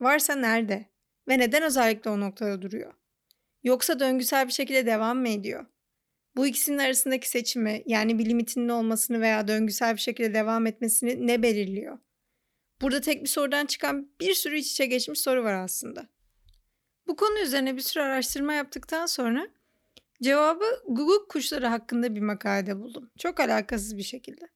Varsa 0.00 0.34
nerede? 0.34 0.86
Ve 1.28 1.38
neden 1.38 1.62
özellikle 1.62 2.10
o 2.10 2.20
noktada 2.20 2.62
duruyor? 2.62 2.94
Yoksa 3.62 4.00
döngüsel 4.00 4.46
bir 4.46 4.52
şekilde 4.52 4.86
devam 4.86 5.18
mı 5.18 5.28
ediyor? 5.28 5.66
Bu 6.36 6.46
ikisinin 6.46 6.78
arasındaki 6.78 7.28
seçimi 7.28 7.82
yani 7.86 8.18
bir 8.18 8.26
limitinin 8.26 8.68
olmasını 8.68 9.20
veya 9.20 9.48
döngüsel 9.48 9.94
bir 9.94 10.00
şekilde 10.00 10.34
devam 10.34 10.66
etmesini 10.66 11.26
ne 11.26 11.42
belirliyor? 11.42 11.98
Burada 12.80 13.00
tek 13.00 13.22
bir 13.22 13.28
sorudan 13.28 13.66
çıkan 13.66 14.10
bir 14.20 14.34
sürü 14.34 14.58
iç 14.58 14.72
içe 14.72 14.86
geçmiş 14.86 15.20
soru 15.20 15.44
var 15.44 15.54
aslında. 15.54 16.08
Bu 17.08 17.16
konu 17.16 17.38
üzerine 17.38 17.76
bir 17.76 17.80
sürü 17.80 18.02
araştırma 18.02 18.52
yaptıktan 18.52 19.06
sonra 19.06 19.48
cevabı 20.22 20.64
guguk 20.88 21.28
kuşları 21.28 21.66
hakkında 21.66 22.14
bir 22.14 22.20
makalede 22.20 22.78
buldum. 22.78 23.10
Çok 23.18 23.40
alakasız 23.40 23.96
bir 23.96 24.02
şekilde. 24.02 24.48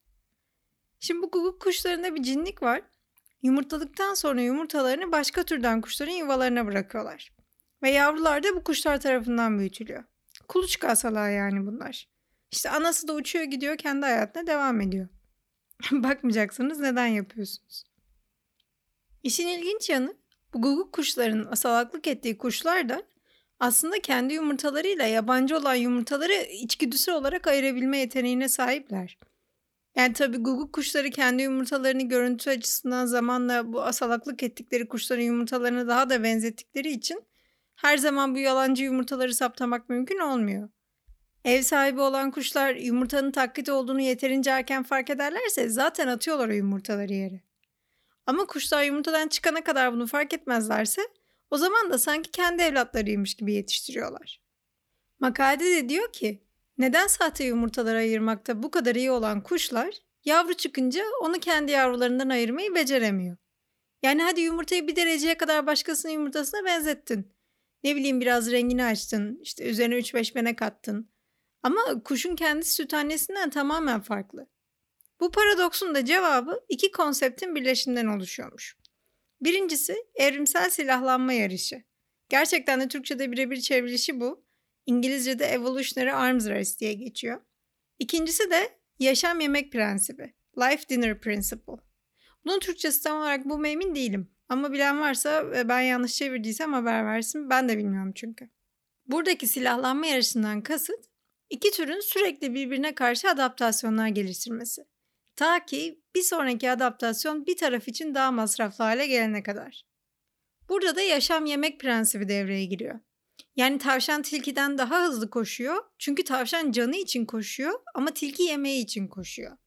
Şimdi 0.99 1.21
bu 1.21 1.31
guguk 1.31 1.61
kuşlarında 1.61 2.15
bir 2.15 2.23
cinlik 2.23 2.63
var. 2.63 2.81
Yumurtladıktan 3.41 4.13
sonra 4.13 4.41
yumurtalarını 4.41 5.11
başka 5.11 5.43
türden 5.43 5.81
kuşların 5.81 6.13
yuvalarına 6.13 6.65
bırakıyorlar. 6.65 7.31
Ve 7.83 7.89
yavrular 7.89 8.43
da 8.43 8.55
bu 8.55 8.63
kuşlar 8.63 8.99
tarafından 9.01 9.59
büyütülüyor. 9.59 10.03
Kuluçka 10.47 10.87
asalar 10.87 11.29
yani 11.29 11.65
bunlar. 11.67 12.07
İşte 12.51 12.69
anası 12.69 13.07
da 13.07 13.13
uçuyor 13.13 13.45
gidiyor 13.45 13.77
kendi 13.77 14.05
hayatına 14.05 14.47
devam 14.47 14.81
ediyor. 14.81 15.07
Bakmayacaksınız 15.91 16.79
neden 16.79 17.07
yapıyorsunuz. 17.07 17.83
İşin 19.23 19.47
ilginç 19.47 19.89
yanı 19.89 20.22
bu 20.53 20.61
guguk 20.61 20.93
kuşlarının 20.93 21.45
asalaklık 21.45 22.07
ettiği 22.07 22.37
kuşlar 22.37 22.89
da 22.89 23.03
aslında 23.59 23.99
kendi 23.99 24.33
yumurtalarıyla 24.33 25.05
yabancı 25.05 25.57
olan 25.57 25.75
yumurtaları 25.75 26.33
içgüdüsel 26.33 27.15
olarak 27.15 27.47
ayırabilme 27.47 27.97
yeteneğine 27.97 28.49
sahipler. 28.49 29.17
Yani 29.95 30.13
tabii 30.13 30.37
guguk 30.37 30.73
kuşları 30.73 31.09
kendi 31.09 31.43
yumurtalarını 31.43 32.03
görüntü 32.03 32.49
açısından 32.49 33.05
zamanla 33.05 33.73
bu 33.73 33.81
asalaklık 33.81 34.43
ettikleri 34.43 34.87
kuşların 34.87 35.23
yumurtalarına 35.23 35.87
daha 35.87 36.09
da 36.09 36.23
benzettikleri 36.23 36.91
için 36.91 37.23
her 37.75 37.97
zaman 37.97 38.35
bu 38.35 38.39
yalancı 38.39 38.83
yumurtaları 38.83 39.33
saptamak 39.33 39.89
mümkün 39.89 40.19
olmuyor. 40.19 40.69
Ev 41.45 41.61
sahibi 41.61 42.01
olan 42.01 42.31
kuşlar 42.31 42.75
yumurtanın 42.75 43.31
taklit 43.31 43.69
olduğunu 43.69 44.01
yeterince 44.01 44.49
erken 44.49 44.83
fark 44.83 45.09
ederlerse 45.09 45.69
zaten 45.69 46.07
atıyorlar 46.07 46.49
o 46.49 46.53
yumurtaları 46.53 47.13
yere. 47.13 47.52
Ama 48.25 48.45
kuşlar 48.45 48.83
yumurtadan 48.83 49.27
çıkana 49.27 49.63
kadar 49.63 49.93
bunu 49.93 50.07
fark 50.07 50.33
etmezlerse 50.33 51.01
o 51.51 51.57
zaman 51.57 51.91
da 51.91 51.97
sanki 51.97 52.31
kendi 52.31 52.63
evlatlarıymış 52.63 53.35
gibi 53.35 53.53
yetiştiriyorlar. 53.53 54.41
Makalede 55.19 55.65
de 55.65 55.89
diyor 55.89 56.11
ki 56.11 56.43
neden 56.77 57.07
sahte 57.07 57.43
yumurtaları 57.43 57.97
ayırmakta 57.97 58.63
bu 58.63 58.71
kadar 58.71 58.95
iyi 58.95 59.11
olan 59.11 59.43
kuşlar 59.43 59.95
yavru 60.25 60.53
çıkınca 60.53 61.03
onu 61.21 61.39
kendi 61.39 61.71
yavrularından 61.71 62.29
ayırmayı 62.29 62.75
beceremiyor. 62.75 63.37
Yani 64.03 64.23
hadi 64.23 64.41
yumurtayı 64.41 64.87
bir 64.87 64.95
dereceye 64.95 65.37
kadar 65.37 65.67
başkasının 65.67 66.13
yumurtasına 66.13 66.65
benzettin. 66.65 67.33
Ne 67.83 67.95
bileyim 67.95 68.21
biraz 68.21 68.51
rengini 68.51 68.85
açtın, 68.85 69.39
işte 69.41 69.69
üzerine 69.69 69.95
3-5 69.95 70.35
benek 70.35 70.61
attın. 70.61 71.09
Ama 71.63 72.03
kuşun 72.03 72.35
kendisi 72.35 72.73
süt 72.73 72.93
annesinden 72.93 73.49
tamamen 73.49 74.01
farklı. 74.01 74.47
Bu 75.23 75.31
paradoksun 75.31 75.95
da 75.95 76.05
cevabı 76.05 76.59
iki 76.69 76.91
konseptin 76.91 77.55
birleşiminden 77.55 78.05
oluşuyormuş. 78.05 78.77
Birincisi 79.41 79.95
evrimsel 80.15 80.69
silahlanma 80.69 81.33
yarışı. 81.33 81.83
Gerçekten 82.29 82.81
de 82.81 82.87
Türkçe'de 82.87 83.31
birebir 83.31 83.61
çevrilişi 83.61 84.19
bu. 84.19 84.45
İngilizce'de 84.85 85.45
evolutionary 85.45 86.11
arms 86.11 86.47
race 86.47 86.79
diye 86.79 86.93
geçiyor. 86.93 87.41
İkincisi 87.99 88.51
de 88.51 88.79
yaşam 88.99 89.39
yemek 89.39 89.71
prensibi. 89.71 90.33
Life 90.57 90.89
dinner 90.89 91.19
principle. 91.21 91.77
Bunun 92.45 92.59
Türkçesi 92.59 93.03
tam 93.03 93.17
olarak 93.17 93.45
bu 93.45 93.67
emin 93.67 93.95
değilim. 93.95 94.31
Ama 94.49 94.71
bilen 94.71 95.01
varsa 95.01 95.51
ve 95.51 95.69
ben 95.69 95.81
yanlış 95.81 96.15
çevirdiysem 96.15 96.73
haber 96.73 97.05
versin. 97.05 97.49
Ben 97.49 97.69
de 97.69 97.77
bilmiyorum 97.77 98.11
çünkü. 98.15 98.49
Buradaki 99.05 99.47
silahlanma 99.47 100.05
yarışından 100.05 100.61
kasıt 100.61 101.05
iki 101.49 101.71
türün 101.71 101.99
sürekli 101.99 102.53
birbirine 102.53 102.95
karşı 102.95 103.29
adaptasyonlar 103.29 104.07
geliştirmesi. 104.07 104.92
Ta 105.35 105.65
ki 105.65 106.01
bir 106.15 106.21
sonraki 106.21 106.71
adaptasyon 106.71 107.45
bir 107.45 107.57
taraf 107.57 107.87
için 107.87 108.15
daha 108.15 108.31
masraflı 108.31 108.83
hale 108.83 109.07
gelene 109.07 109.43
kadar. 109.43 109.85
Burada 110.69 110.95
da 110.95 111.01
yaşam 111.01 111.45
yemek 111.45 111.79
prensibi 111.79 112.29
devreye 112.29 112.65
giriyor. 112.65 112.99
Yani 113.55 113.77
tavşan 113.77 114.21
tilkiden 114.21 114.77
daha 114.77 115.03
hızlı 115.03 115.29
koşuyor 115.29 115.83
çünkü 115.99 116.23
tavşan 116.23 116.71
canı 116.71 116.95
için 116.95 117.25
koşuyor 117.25 117.79
ama 117.95 118.11
tilki 118.11 118.43
yemeği 118.43 118.83
için 118.83 119.07
koşuyor. 119.07 119.57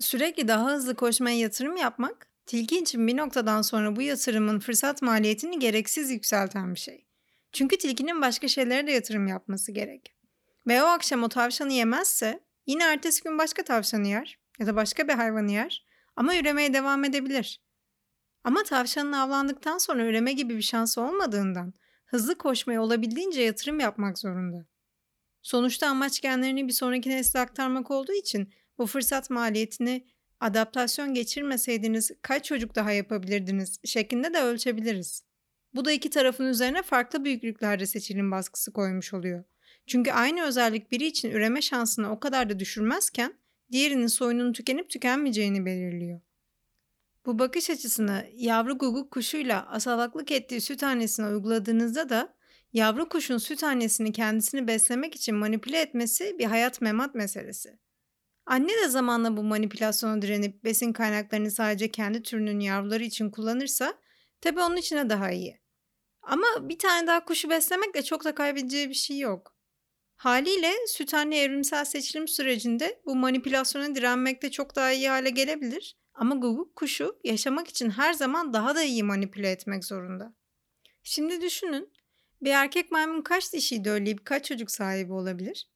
Sürekli 0.00 0.48
daha 0.48 0.72
hızlı 0.72 0.94
koşmaya 0.94 1.38
yatırım 1.38 1.76
yapmak 1.76 2.28
tilki 2.46 2.78
için 2.78 3.06
bir 3.06 3.16
noktadan 3.16 3.62
sonra 3.62 3.96
bu 3.96 4.02
yatırımın 4.02 4.58
fırsat 4.58 5.02
maliyetini 5.02 5.58
gereksiz 5.58 6.10
yükselten 6.10 6.74
bir 6.74 6.80
şey. 6.80 7.06
Çünkü 7.52 7.78
tilkinin 7.78 8.22
başka 8.22 8.48
şeylere 8.48 8.86
de 8.86 8.92
yatırım 8.92 9.26
yapması 9.26 9.72
gerek. 9.72 10.16
Ve 10.66 10.82
o 10.82 10.86
akşam 10.86 11.22
o 11.22 11.28
tavşanı 11.28 11.72
yemezse 11.72 12.40
yine 12.66 12.84
ertesi 12.84 13.22
gün 13.22 13.38
başka 13.38 13.64
tavşanı 13.64 14.08
yer 14.08 14.38
ya 14.58 14.66
da 14.66 14.76
başka 14.76 15.08
bir 15.08 15.12
hayvanı 15.12 15.52
yer 15.52 15.86
ama 16.16 16.36
üremeye 16.36 16.74
devam 16.74 17.04
edebilir. 17.04 17.60
Ama 18.44 18.62
tavşanın 18.62 19.12
avlandıktan 19.12 19.78
sonra 19.78 20.04
üreme 20.04 20.32
gibi 20.32 20.56
bir 20.56 20.62
şansı 20.62 21.00
olmadığından 21.00 21.74
hızlı 22.06 22.38
koşmaya 22.38 22.82
olabildiğince 22.82 23.42
yatırım 23.42 23.80
yapmak 23.80 24.18
zorunda. 24.18 24.66
Sonuçta 25.42 25.88
amaç 25.88 26.20
genlerini 26.20 26.68
bir 26.68 26.72
sonraki 26.72 27.10
nesle 27.10 27.40
aktarmak 27.40 27.90
olduğu 27.90 28.12
için 28.12 28.52
bu 28.78 28.86
fırsat 28.86 29.30
maliyetini 29.30 30.06
adaptasyon 30.40 31.14
geçirmeseydiniz 31.14 32.10
kaç 32.22 32.44
çocuk 32.44 32.74
daha 32.74 32.92
yapabilirdiniz 32.92 33.80
şeklinde 33.84 34.34
de 34.34 34.40
ölçebiliriz. 34.40 35.24
Bu 35.74 35.84
da 35.84 35.92
iki 35.92 36.10
tarafın 36.10 36.46
üzerine 36.46 36.82
farklı 36.82 37.24
büyüklüklerde 37.24 37.86
seçilim 37.86 38.30
baskısı 38.30 38.72
koymuş 38.72 39.14
oluyor. 39.14 39.44
Çünkü 39.86 40.10
aynı 40.10 40.42
özellik 40.42 40.92
biri 40.92 41.06
için 41.06 41.30
üreme 41.30 41.62
şansını 41.62 42.12
o 42.12 42.20
kadar 42.20 42.50
da 42.50 42.58
düşürmezken 42.58 43.34
diğerinin 43.72 44.06
soyunun 44.06 44.52
tükenip 44.52 44.90
tükenmeyeceğini 44.90 45.66
belirliyor. 45.66 46.20
Bu 47.26 47.38
bakış 47.38 47.70
açısını 47.70 48.26
yavru 48.34 48.78
guguk 48.78 49.10
kuşuyla 49.10 49.66
asalaklık 49.66 50.30
ettiği 50.30 50.60
süt 50.60 50.82
annesine 50.82 51.26
uyguladığınızda 51.26 52.08
da 52.08 52.34
yavru 52.72 53.08
kuşun 53.08 53.38
süt 53.38 53.64
annesini 53.64 54.12
kendisini 54.12 54.68
beslemek 54.68 55.14
için 55.14 55.34
manipüle 55.34 55.80
etmesi 55.80 56.38
bir 56.38 56.44
hayat 56.44 56.80
memat 56.80 57.14
meselesi. 57.14 57.78
Anne 58.46 58.72
de 58.84 58.88
zamanla 58.88 59.36
bu 59.36 59.42
manipülasyona 59.42 60.22
direnip 60.22 60.64
besin 60.64 60.92
kaynaklarını 60.92 61.50
sadece 61.50 61.90
kendi 61.90 62.22
türünün 62.22 62.60
yavruları 62.60 63.04
için 63.04 63.30
kullanırsa 63.30 63.94
tabi 64.40 64.60
onun 64.60 64.76
için 64.76 64.96
de 64.96 65.10
daha 65.10 65.30
iyi. 65.30 65.60
Ama 66.22 66.46
bir 66.60 66.78
tane 66.78 67.06
daha 67.06 67.24
kuşu 67.24 67.50
beslemekle 67.50 68.02
çok 68.02 68.24
da 68.24 68.34
kaybedeceği 68.34 68.88
bir 68.88 68.94
şey 68.94 69.18
yok. 69.18 69.55
Haliyle 70.16 70.72
süt 70.86 71.14
anne 71.14 71.38
evrimsel 71.38 71.84
seçilim 71.84 72.28
sürecinde 72.28 73.00
bu 73.06 73.16
manipülasyona 73.16 73.94
direnmekte 73.94 74.50
çok 74.50 74.76
daha 74.76 74.92
iyi 74.92 75.08
hale 75.08 75.30
gelebilir. 75.30 75.96
Ama 76.14 76.34
guguk 76.34 76.76
kuşu 76.76 77.18
yaşamak 77.24 77.68
için 77.68 77.90
her 77.90 78.12
zaman 78.12 78.52
daha 78.52 78.74
da 78.74 78.82
iyi 78.82 79.02
manipüle 79.02 79.50
etmek 79.50 79.84
zorunda. 79.84 80.34
Şimdi 81.02 81.40
düşünün, 81.40 81.92
bir 82.42 82.50
erkek 82.50 82.90
maymun 82.90 83.22
kaç 83.22 83.52
dişiyi 83.52 83.84
dölleyip 83.84 84.24
kaç 84.24 84.44
çocuk 84.44 84.70
sahibi 84.70 85.12
olabilir? 85.12 85.70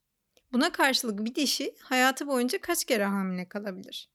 Buna 0.53 0.73
karşılık 0.73 1.25
bir 1.25 1.35
dişi 1.35 1.75
hayatı 1.83 2.27
boyunca 2.27 2.61
kaç 2.61 2.85
kere 2.85 3.05
hamile 3.05 3.49
kalabilir? 3.49 4.11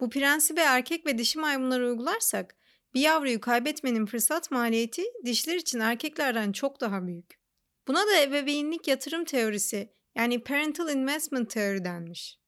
Bu 0.00 0.10
prensibi 0.10 0.60
erkek 0.60 1.06
ve 1.06 1.18
dişi 1.18 1.38
maymunlara 1.38 1.86
uygularsak 1.86 2.56
bir 2.94 3.00
yavruyu 3.00 3.40
kaybetmenin 3.40 4.06
fırsat 4.06 4.50
maliyeti 4.50 5.02
dişler 5.24 5.56
için 5.56 5.80
erkeklerden 5.80 6.52
çok 6.52 6.80
daha 6.80 7.06
büyük. 7.06 7.45
Buna 7.88 8.06
da 8.06 8.22
ebeveynlik 8.22 8.88
yatırım 8.88 9.24
teorisi 9.24 9.92
yani 10.14 10.44
parental 10.44 10.94
investment 10.94 11.50
teori 11.50 11.84
denmiş. 11.84 12.38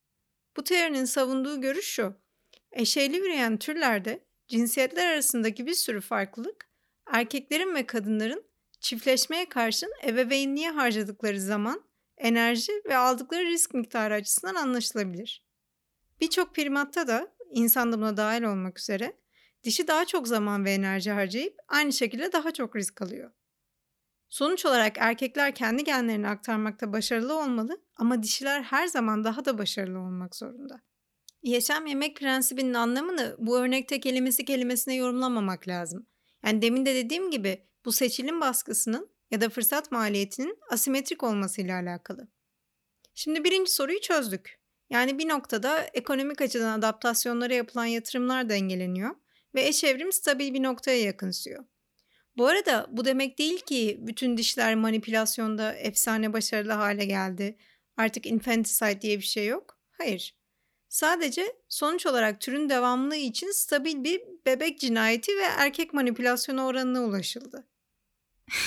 Bu 0.56 0.64
teorinin 0.64 1.04
savunduğu 1.04 1.60
görüş 1.60 1.86
şu. 1.86 2.14
Eşeyli 2.72 3.20
üreyen 3.20 3.56
türlerde 3.56 4.24
cinsiyetler 4.48 5.12
arasındaki 5.12 5.66
bir 5.66 5.74
sürü 5.74 6.00
farklılık 6.00 6.70
erkeklerin 7.06 7.74
ve 7.74 7.86
kadınların 7.86 8.44
çiftleşmeye 8.80 9.48
karşın 9.48 9.92
ebeveynliğe 10.04 10.70
harcadıkları 10.70 11.40
zaman, 11.40 11.84
enerji 12.16 12.72
ve 12.88 12.96
aldıkları 12.96 13.44
risk 13.44 13.74
miktarı 13.74 14.14
açısından 14.14 14.54
anlaşılabilir. 14.54 15.44
Birçok 16.20 16.54
primatta 16.54 17.08
da 17.08 17.34
insan 17.50 17.92
da 17.92 17.98
buna 17.98 18.16
dahil 18.16 18.42
olmak 18.42 18.78
üzere 18.78 19.12
dişi 19.64 19.88
daha 19.88 20.04
çok 20.04 20.28
zaman 20.28 20.64
ve 20.64 20.72
enerji 20.72 21.10
harcayıp 21.10 21.56
aynı 21.68 21.92
şekilde 21.92 22.32
daha 22.32 22.50
çok 22.50 22.76
risk 22.76 23.02
alıyor. 23.02 23.30
Sonuç 24.38 24.66
olarak 24.66 24.96
erkekler 24.98 25.54
kendi 25.54 25.84
genlerini 25.84 26.28
aktarmakta 26.28 26.92
başarılı 26.92 27.38
olmalı 27.38 27.80
ama 27.96 28.22
dişiler 28.22 28.62
her 28.62 28.86
zaman 28.86 29.24
daha 29.24 29.44
da 29.44 29.58
başarılı 29.58 29.98
olmak 29.98 30.36
zorunda. 30.36 30.80
Yaşam 31.42 31.86
yemek 31.86 32.16
prensibinin 32.16 32.74
anlamını 32.74 33.36
bu 33.38 33.58
örnekte 33.58 34.00
kelimesi 34.00 34.44
kelimesine 34.44 34.94
yorumlamamak 34.94 35.68
lazım. 35.68 36.06
Yani 36.44 36.62
demin 36.62 36.86
de 36.86 36.94
dediğim 36.94 37.30
gibi 37.30 37.66
bu 37.84 37.92
seçilim 37.92 38.40
baskısının 38.40 39.10
ya 39.30 39.40
da 39.40 39.48
fırsat 39.48 39.92
maliyetinin 39.92 40.58
asimetrik 40.70 41.22
olmasıyla 41.22 41.80
alakalı. 41.80 42.28
Şimdi 43.14 43.44
birinci 43.44 43.72
soruyu 43.72 44.00
çözdük. 44.00 44.60
Yani 44.90 45.18
bir 45.18 45.28
noktada 45.28 45.82
ekonomik 45.82 46.40
açıdan 46.40 46.78
adaptasyonlara 46.78 47.54
yapılan 47.54 47.86
yatırımlar 47.86 48.48
dengeleniyor 48.48 49.14
ve 49.54 49.66
eş 49.66 49.84
evrim 49.84 50.12
stabil 50.12 50.54
bir 50.54 50.62
noktaya 50.62 51.02
yakınsıyor. 51.02 51.64
Bu 52.38 52.46
arada 52.46 52.86
bu 52.90 53.04
demek 53.04 53.38
değil 53.38 53.60
ki 53.60 53.98
bütün 54.00 54.36
dişler 54.36 54.74
manipülasyonda 54.74 55.72
efsane 55.72 56.32
başarılı 56.32 56.72
hale 56.72 57.04
geldi. 57.04 57.56
Artık 57.96 58.26
infanticide 58.26 59.00
diye 59.00 59.18
bir 59.18 59.24
şey 59.24 59.46
yok. 59.46 59.80
Hayır. 59.90 60.36
Sadece 60.88 61.52
sonuç 61.68 62.06
olarak 62.06 62.40
türün 62.40 62.68
devamlılığı 62.68 63.16
için 63.16 63.50
stabil 63.50 64.04
bir 64.04 64.22
bebek 64.46 64.80
cinayeti 64.80 65.32
ve 65.36 65.42
erkek 65.42 65.94
manipülasyonu 65.94 66.62
oranına 66.62 67.02
ulaşıldı. 67.02 67.68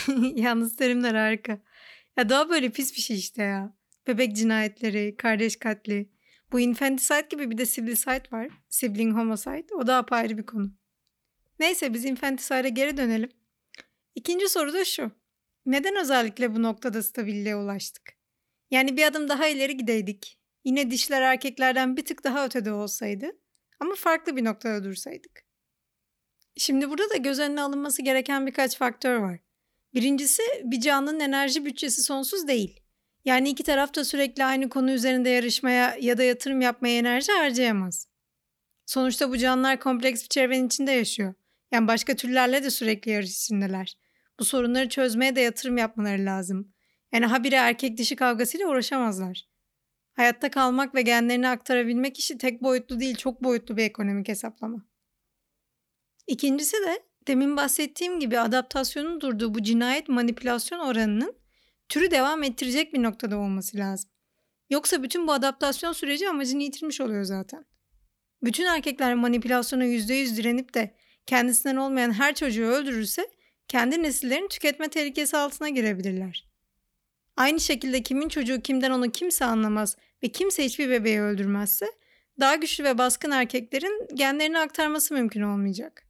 Yalnız 0.36 0.76
terimler 0.76 1.16
harika. 1.16 1.60
Ya 2.18 2.30
daha 2.30 2.50
böyle 2.50 2.70
pis 2.70 2.96
bir 2.96 3.02
şey 3.02 3.18
işte 3.18 3.44
ya. 3.44 3.74
Bebek 4.08 4.36
cinayetleri, 4.36 5.16
kardeş 5.18 5.56
katli. 5.56 6.10
Bu 6.52 6.60
infanticide 6.60 7.28
gibi 7.30 7.52
bir 7.52 7.58
de 7.58 7.66
siblicide 7.66 8.24
var. 8.32 8.50
Sibling 8.70 9.18
homicide. 9.18 9.76
O 9.76 9.88
da 9.88 9.98
apayrı 9.98 10.38
bir 10.38 10.46
konu. 10.46 10.72
Neyse 11.60 11.94
biz 11.94 12.06
infanticide'a 12.06 12.68
geri 12.68 12.98
dönelim. 12.98 13.30
İkinci 14.16 14.50
soru 14.50 14.74
da 14.74 14.86
şu. 14.86 15.12
Neden 15.66 15.96
özellikle 15.96 16.56
bu 16.56 16.62
noktada 16.62 17.04
stabilliğe 17.04 17.56
ulaştık? 17.56 18.14
Yani 18.72 18.98
bir 18.98 19.04
adım 19.04 19.30
daha 19.30 19.48
ileri 19.48 19.78
gideydik. 19.78 20.40
Yine 20.66 20.92
dişler 20.92 21.22
erkeklerden 21.22 21.98
bir 21.98 22.06
tık 22.06 22.24
daha 22.24 22.46
ötede 22.46 22.72
olsaydı 22.72 23.32
ama 23.80 23.96
farklı 23.96 24.36
bir 24.36 24.46
noktada 24.46 24.84
dursaydık. 24.84 25.44
Şimdi 26.58 26.90
burada 26.90 27.10
da 27.10 27.18
göz 27.18 27.40
önüne 27.40 27.62
alınması 27.62 28.02
gereken 28.02 28.48
birkaç 28.48 28.78
faktör 28.78 29.16
var. 29.16 29.40
Birincisi 29.94 30.44
bir 30.64 30.82
canlının 30.82 31.20
enerji 31.20 31.66
bütçesi 31.66 32.04
sonsuz 32.04 32.48
değil. 32.48 32.80
Yani 33.26 33.50
iki 33.50 33.64
taraf 33.64 33.96
da 33.96 34.06
sürekli 34.06 34.46
aynı 34.46 34.70
konu 34.70 34.92
üzerinde 34.92 35.30
yarışmaya 35.30 35.98
ya 36.00 36.18
da 36.18 36.24
yatırım 36.24 36.62
yapmaya 36.62 36.98
enerji 36.98 37.32
harcayamaz. 37.32 38.08
Sonuçta 38.86 39.30
bu 39.30 39.38
canlılar 39.38 39.80
kompleks 39.80 40.24
bir 40.24 40.28
çevrenin 40.28 40.68
içinde 40.68 40.92
yaşıyor. 40.92 41.34
Yani 41.72 41.88
başka 41.88 42.16
türlerle 42.16 42.64
de 42.64 42.70
sürekli 42.70 43.12
yarış 43.12 43.32
içindeler. 43.32 43.98
Bu 44.40 44.46
sorunları 44.46 44.90
çözmeye 44.90 45.36
de 45.36 45.42
yatırım 45.42 45.78
yapmaları 45.78 46.26
lazım. 46.26 46.74
Yani 47.14 47.26
habire 47.26 47.56
erkek 47.56 47.98
dişi 47.98 48.16
kavgasıyla 48.16 48.68
uğraşamazlar. 48.68 49.48
Hayatta 50.14 50.52
kalmak 50.52 50.96
ve 50.96 51.02
genlerini 51.02 51.48
aktarabilmek 51.48 52.20
işi 52.20 52.38
tek 52.38 52.64
boyutlu 52.64 53.00
değil, 53.00 53.16
çok 53.16 53.44
boyutlu 53.44 53.78
bir 53.78 53.84
ekonomik 53.84 54.28
hesaplama. 54.28 54.86
İkincisi 56.28 56.78
de 56.78 57.04
demin 57.28 57.58
bahsettiğim 57.58 58.20
gibi 58.20 58.40
adaptasyonun 58.40 59.22
durduğu 59.22 59.54
bu 59.54 59.64
cinayet 59.64 60.10
manipülasyon 60.10 60.80
oranının 60.80 61.36
türü 61.90 62.12
devam 62.12 62.44
ettirecek 62.44 62.94
bir 62.94 63.04
noktada 63.04 63.38
olması 63.38 63.78
lazım. 63.78 64.12
Yoksa 64.70 65.04
bütün 65.04 65.28
bu 65.28 65.32
adaptasyon 65.32 65.94
süreci 65.94 66.30
amacını 66.30 66.64
yitirmiş 66.64 67.02
oluyor 67.02 67.24
zaten. 67.24 67.66
Bütün 68.44 68.66
erkekler 68.66 69.16
manipülasyona 69.16 69.86
%100 69.86 70.38
direnip 70.38 70.74
de 70.74 70.96
kendisinden 71.26 71.76
olmayan 71.76 72.12
her 72.12 72.36
çocuğu 72.36 72.66
öldürürse 72.66 73.28
kendi 73.68 74.04
nesillerini 74.04 74.48
tüketme 74.48 74.88
tehlikesi 74.88 75.38
altına 75.38 75.70
girebilirler. 75.70 76.46
Aynı 77.38 77.60
şekilde 77.60 78.04
kimin 78.04 78.30
çocuğu 78.30 78.62
kimden 78.62 78.92
onu 78.92 79.12
kimse 79.12 79.46
anlamaz 79.46 79.98
ve 80.24 80.28
kimse 80.28 80.66
hiçbir 80.66 80.90
bebeği 80.90 81.22
öldürmezse 81.22 81.86
daha 82.40 82.56
güçlü 82.56 82.84
ve 82.84 82.98
baskın 82.98 83.32
erkeklerin 83.32 84.08
genlerini 84.14 84.60
aktarması 84.60 85.14
mümkün 85.14 85.42
olmayacak. 85.42 86.04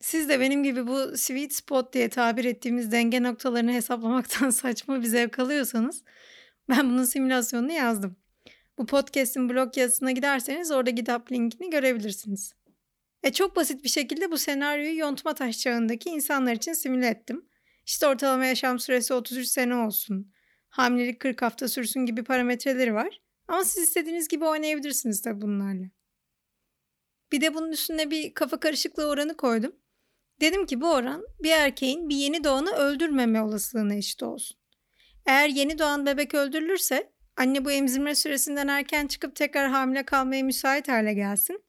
Siz 0.00 0.28
de 0.28 0.40
benim 0.40 0.64
gibi 0.64 0.86
bu 0.86 1.16
sweet 1.16 1.54
spot 1.54 1.92
diye 1.92 2.08
tabir 2.08 2.44
ettiğimiz 2.44 2.92
denge 2.92 3.22
noktalarını 3.22 3.72
hesaplamaktan 3.72 4.50
saçma 4.60 5.02
bir 5.02 5.06
zevk 5.06 5.38
alıyorsanız 5.38 6.04
ben 6.68 6.90
bunun 6.90 7.04
simülasyonunu 7.04 7.72
yazdım. 7.72 8.16
Bu 8.78 8.86
podcast'in 8.86 9.48
blog 9.48 9.76
yazısına 9.76 10.10
giderseniz 10.10 10.70
orada 10.70 10.90
GitHub 10.90 11.32
linkini 11.32 11.70
görebilirsiniz. 11.70 12.54
E 13.24 13.32
çok 13.32 13.56
basit 13.56 13.84
bir 13.84 13.88
şekilde 13.88 14.30
bu 14.30 14.38
senaryoyu 14.38 14.98
yontma 14.98 15.34
taş 15.34 15.58
çağındaki 15.58 16.10
insanlar 16.10 16.52
için 16.52 16.72
simüle 16.72 17.06
ettim. 17.06 17.48
İşte 17.86 18.06
ortalama 18.06 18.46
yaşam 18.46 18.78
süresi 18.78 19.14
33 19.14 19.48
sene 19.48 19.74
olsun. 19.74 20.32
Hamilelik 20.68 21.20
40 21.20 21.42
hafta 21.42 21.68
sürsün 21.68 22.00
gibi 22.00 22.24
parametreleri 22.24 22.94
var. 22.94 23.22
Ama 23.48 23.64
siz 23.64 23.82
istediğiniz 23.82 24.28
gibi 24.28 24.44
oynayabilirsiniz 24.44 25.22
tabii 25.22 25.40
bunlarla. 25.40 25.84
Bir 27.32 27.40
de 27.40 27.54
bunun 27.54 27.72
üstüne 27.72 28.10
bir 28.10 28.34
kafa 28.34 28.60
karışıklığı 28.60 29.08
oranı 29.08 29.36
koydum. 29.36 29.72
Dedim 30.40 30.66
ki 30.66 30.80
bu 30.80 30.92
oran 30.92 31.24
bir 31.42 31.50
erkeğin 31.50 32.08
bir 32.08 32.16
yeni 32.16 32.44
doğanı 32.44 32.70
öldürmeme 32.70 33.42
olasılığına 33.42 33.94
eşit 33.94 34.22
olsun. 34.22 34.58
Eğer 35.26 35.48
yeni 35.48 35.78
doğan 35.78 36.06
bebek 36.06 36.34
öldürülürse 36.34 37.12
anne 37.36 37.64
bu 37.64 37.72
emzirme 37.72 38.14
süresinden 38.14 38.68
erken 38.68 39.06
çıkıp 39.06 39.36
tekrar 39.36 39.70
hamile 39.70 40.04
kalmaya 40.04 40.42
müsait 40.42 40.88
hale 40.88 41.14
gelsin. 41.14 41.64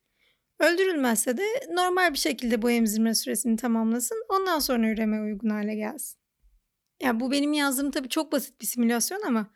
Öldürülmezse 0.60 1.38
de 1.38 1.44
normal 1.72 2.14
bir 2.14 2.18
şekilde 2.18 2.62
bu 2.62 2.72
emzirme 2.72 3.16
süresini 3.16 3.58
tamamlasın. 3.58 4.24
Ondan 4.30 4.60
sonra 4.60 4.90
üreme 4.90 5.22
uygun 5.22 5.50
hale 5.50 5.76
gelsin. 5.76 6.20
Ya 7.02 7.20
bu 7.20 7.32
benim 7.32 7.54
yazdığım 7.54 7.92
tabii 7.92 8.10
çok 8.10 8.32
basit 8.32 8.62
bir 8.62 8.66
simülasyon 8.66 9.22
ama 9.22 9.48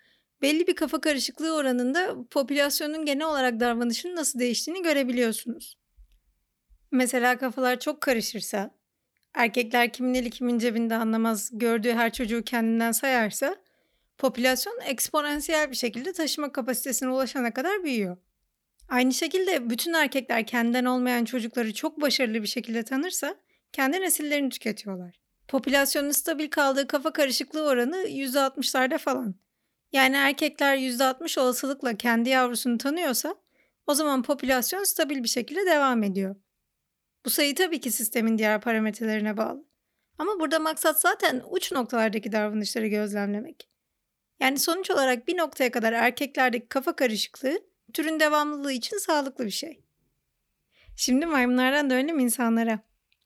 belli 0.41 0.67
bir 0.67 0.75
kafa 0.75 1.01
karışıklığı 1.01 1.55
oranında 1.55 2.15
popülasyonun 2.31 3.05
genel 3.05 3.27
olarak 3.27 3.59
davranışının 3.59 4.15
nasıl 4.15 4.39
değiştiğini 4.39 4.81
görebiliyorsunuz. 4.81 5.77
Mesela 6.91 7.38
kafalar 7.38 7.79
çok 7.79 8.01
karışırsa, 8.01 8.71
erkekler 9.33 9.93
kimin 9.93 10.13
eli 10.13 10.29
kimin 10.29 10.59
cebinde 10.59 10.95
anlamaz, 10.95 11.49
gördüğü 11.53 11.91
her 11.91 12.13
çocuğu 12.13 12.43
kendinden 12.43 12.91
sayarsa, 12.91 13.55
popülasyon 14.17 14.79
eksponansiyel 14.85 15.71
bir 15.71 15.75
şekilde 15.75 16.13
taşıma 16.13 16.51
kapasitesine 16.51 17.09
ulaşana 17.09 17.53
kadar 17.53 17.83
büyüyor. 17.83 18.17
Aynı 18.89 19.13
şekilde 19.13 19.69
bütün 19.69 19.93
erkekler 19.93 20.47
kendinden 20.47 20.86
olmayan 20.86 21.25
çocukları 21.25 21.73
çok 21.73 22.02
başarılı 22.02 22.41
bir 22.41 22.47
şekilde 22.47 22.84
tanırsa 22.84 23.36
kendi 23.73 24.02
nesillerini 24.02 24.49
tüketiyorlar. 24.49 25.19
Popülasyonun 25.47 26.12
stabil 26.12 26.49
kaldığı 26.49 26.88
kafa 26.88 27.13
karışıklığı 27.13 27.63
oranı 27.63 27.95
%60'larda 27.97 28.97
falan. 28.97 29.36
Yani 29.91 30.15
erkekler 30.15 30.78
%60 30.78 31.39
olasılıkla 31.39 31.97
kendi 31.97 32.30
yavrusunu 32.30 32.78
tanıyorsa 32.78 33.36
o 33.88 33.93
zaman 33.93 34.23
popülasyon 34.23 34.84
stabil 34.84 35.23
bir 35.23 35.30
şekilde 35.30 35.65
devam 35.65 36.04
ediyor. 36.04 36.36
Bu 37.25 37.30
sayı 37.30 37.56
tabii 37.56 37.80
ki 37.80 37.91
sistemin 37.91 38.38
diğer 38.38 38.62
parametrelerine 38.62 39.38
bağlı. 39.38 39.65
Ama 40.17 40.39
burada 40.39 40.60
maksat 40.60 41.02
zaten 41.02 41.41
uç 41.49 41.71
noktalardaki 41.71 42.32
davranışları 42.32 42.88
gözlemlemek. 42.88 43.69
Yani 44.39 44.60
sonuç 44.60 44.91
olarak 44.91 45.28
bir 45.28 45.38
noktaya 45.38 45.71
kadar 45.71 45.93
erkeklerdeki 45.93 46.67
kafa 46.67 46.95
karışıklığı 46.95 47.68
türün 47.93 48.19
devamlılığı 48.19 48.71
için 48.71 48.97
sağlıklı 48.97 49.45
bir 49.45 49.52
şey. 49.52 49.84
Şimdi 50.95 51.25
maymunlardan 51.25 51.89
dönelim 51.89 52.19
insanlara. 52.19 52.80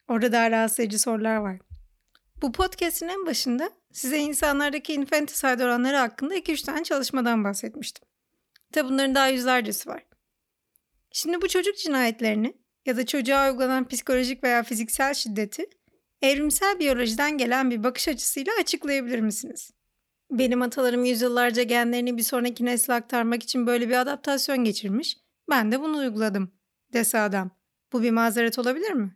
Orada 0.08 0.32
daha 0.32 0.52
rahatsız 0.52 0.80
edici 0.80 0.99
sorular 0.99 1.36
var. 1.36 1.60
Bu 2.41 2.52
podcast'in 2.52 3.08
en 3.08 3.26
başında 3.26 3.69
size 3.91 4.17
insanlardaki 4.17 4.93
infanticide 4.93 5.63
oranları 5.65 5.97
hakkında 5.97 6.36
2-3 6.36 6.65
tane 6.65 6.84
çalışmadan 6.84 7.43
bahsetmiştim. 7.43 8.08
Tabi 8.71 8.89
bunların 8.89 9.15
daha 9.15 9.28
yüzlercesi 9.28 9.89
var. 9.89 10.06
Şimdi 11.12 11.41
bu 11.41 11.47
çocuk 11.47 11.78
cinayetlerini 11.78 12.58
ya 12.86 12.97
da 12.97 13.06
çocuğa 13.06 13.49
uygulanan 13.49 13.88
psikolojik 13.88 14.43
veya 14.43 14.63
fiziksel 14.63 15.13
şiddeti 15.13 15.65
evrimsel 16.21 16.80
biyolojiden 16.80 17.38
gelen 17.38 17.71
bir 17.71 17.84
bakış 17.84 18.08
açısıyla 18.08 18.54
açıklayabilir 18.60 19.19
misiniz? 19.19 19.71
Benim 20.33 20.61
atalarım 20.61 21.05
yüzyıllarca 21.05 21.63
genlerini 21.63 22.17
bir 22.17 22.23
sonraki 22.23 22.65
nesle 22.65 22.93
aktarmak 22.93 23.43
için 23.43 23.67
böyle 23.67 23.89
bir 23.89 24.01
adaptasyon 24.01 24.63
geçirmiş. 24.63 25.17
Ben 25.49 25.71
de 25.71 25.79
bunu 25.79 25.97
uyguladım, 25.97 26.51
dese 26.93 27.19
adam. 27.19 27.51
Bu 27.93 28.03
bir 28.03 28.11
mazeret 28.11 28.59
olabilir 28.59 28.91
mi? 28.91 29.15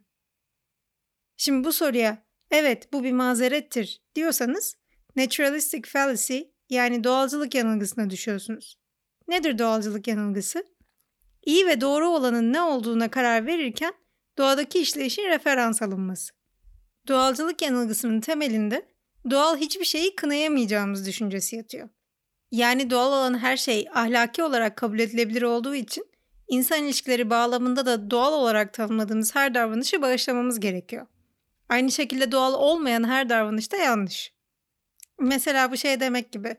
Şimdi 1.36 1.64
bu 1.64 1.72
soruya 1.72 2.26
evet 2.50 2.92
bu 2.92 3.04
bir 3.04 3.12
mazerettir 3.12 4.02
diyorsanız 4.14 4.76
naturalistic 5.16 5.82
fallacy 5.88 6.40
yani 6.70 7.04
doğalcılık 7.04 7.54
yanılgısına 7.54 8.10
düşüyorsunuz. 8.10 8.78
Nedir 9.28 9.58
doğalcılık 9.58 10.08
yanılgısı? 10.08 10.64
İyi 11.46 11.66
ve 11.66 11.80
doğru 11.80 12.08
olanın 12.08 12.52
ne 12.52 12.60
olduğuna 12.60 13.10
karar 13.10 13.46
verirken 13.46 13.92
doğadaki 14.38 14.78
işleyişin 14.78 15.28
referans 15.28 15.82
alınması. 15.82 16.32
Doğalcılık 17.08 17.62
yanılgısının 17.62 18.20
temelinde 18.20 18.97
doğal 19.30 19.56
hiçbir 19.56 19.84
şeyi 19.84 20.16
kınayamayacağımız 20.16 21.06
düşüncesi 21.06 21.56
yatıyor. 21.56 21.88
Yani 22.50 22.90
doğal 22.90 23.08
olan 23.08 23.38
her 23.38 23.56
şey 23.56 23.88
ahlaki 23.94 24.42
olarak 24.42 24.76
kabul 24.76 24.98
edilebilir 24.98 25.42
olduğu 25.42 25.74
için 25.74 26.06
insan 26.48 26.84
ilişkileri 26.84 27.30
bağlamında 27.30 27.86
da 27.86 28.10
doğal 28.10 28.32
olarak 28.32 28.72
tanımladığımız 28.72 29.34
her 29.34 29.54
davranışı 29.54 30.02
bağışlamamız 30.02 30.60
gerekiyor. 30.60 31.06
Aynı 31.68 31.90
şekilde 31.92 32.32
doğal 32.32 32.54
olmayan 32.54 33.04
her 33.08 33.28
davranış 33.28 33.72
da 33.72 33.76
yanlış. 33.76 34.32
Mesela 35.20 35.72
bu 35.72 35.76
şey 35.76 36.00
demek 36.00 36.32
gibi. 36.32 36.56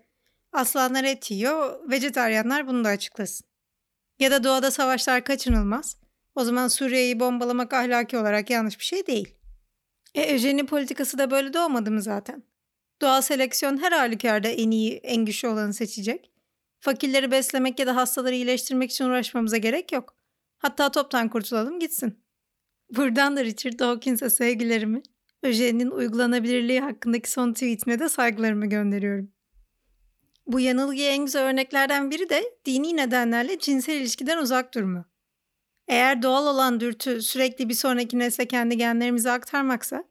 Aslanlar 0.53 1.03
et 1.03 1.32
yiyor, 1.32 1.89
vejetaryenler 1.89 2.67
bunu 2.67 2.84
da 2.84 2.89
açıklasın. 2.89 3.47
Ya 4.19 4.32
da 4.32 4.43
doğada 4.43 4.71
savaşlar 4.71 5.23
kaçınılmaz. 5.23 5.97
O 6.36 6.43
zaman 6.43 6.67
Suriye'yi 6.67 7.19
bombalamak 7.19 7.73
ahlaki 7.73 8.17
olarak 8.17 8.49
yanlış 8.49 8.79
bir 8.79 8.86
şey 8.86 9.08
değil. 9.08 9.36
E 10.15 10.21
Ejeni 10.34 10.65
politikası 10.65 11.17
da 11.17 11.32
böyle 11.32 11.53
de 11.53 11.60
olmadı 11.60 11.91
mı 11.91 12.01
zaten? 12.01 12.43
Doğal 13.01 13.21
seleksiyon 13.21 13.77
her 13.77 13.91
halükarda 13.91 14.47
en 14.47 14.71
iyi, 14.71 14.93
en 14.97 15.25
güçlü 15.25 15.47
olanı 15.47 15.73
seçecek. 15.73 16.31
Fakirleri 16.79 17.31
beslemek 17.31 17.79
ya 17.79 17.88
da 17.88 17.95
hastaları 17.95 18.35
iyileştirmek 18.35 18.91
için 18.91 19.05
uğraşmamıza 19.05 19.57
gerek 19.57 19.91
yok. 19.91 20.15
Hatta 20.57 20.91
toptan 20.91 21.29
kurtulalım 21.29 21.79
gitsin. 21.79 22.19
Buradan 22.95 23.38
da 23.38 23.43
Richard 23.43 23.79
Dawkins'e 23.79 24.29
sevgilerimi, 24.29 25.01
Öjen'in 25.43 25.91
uygulanabilirliği 25.91 26.81
hakkındaki 26.81 27.31
son 27.31 27.53
tweetine 27.53 27.99
de 27.99 28.09
saygılarımı 28.09 28.65
gönderiyorum. 28.65 29.31
Bu 30.47 30.59
yanılgıya 30.59 31.12
en 31.12 31.25
güzel 31.25 31.43
örneklerden 31.43 32.12
biri 32.12 32.29
de 32.29 32.43
dini 32.65 32.97
nedenlerle 32.97 33.59
cinsel 33.59 33.95
ilişkiden 33.95 34.38
uzak 34.38 34.73
durma. 34.73 35.05
Eğer 35.88 36.21
doğal 36.21 36.47
olan 36.47 36.79
dürtü 36.79 37.21
sürekli 37.21 37.69
bir 37.69 37.73
sonraki 37.73 38.19
nesle 38.19 38.47
kendi 38.47 38.77
genlerimizi 38.77 39.31
aktarmaksa, 39.31 40.03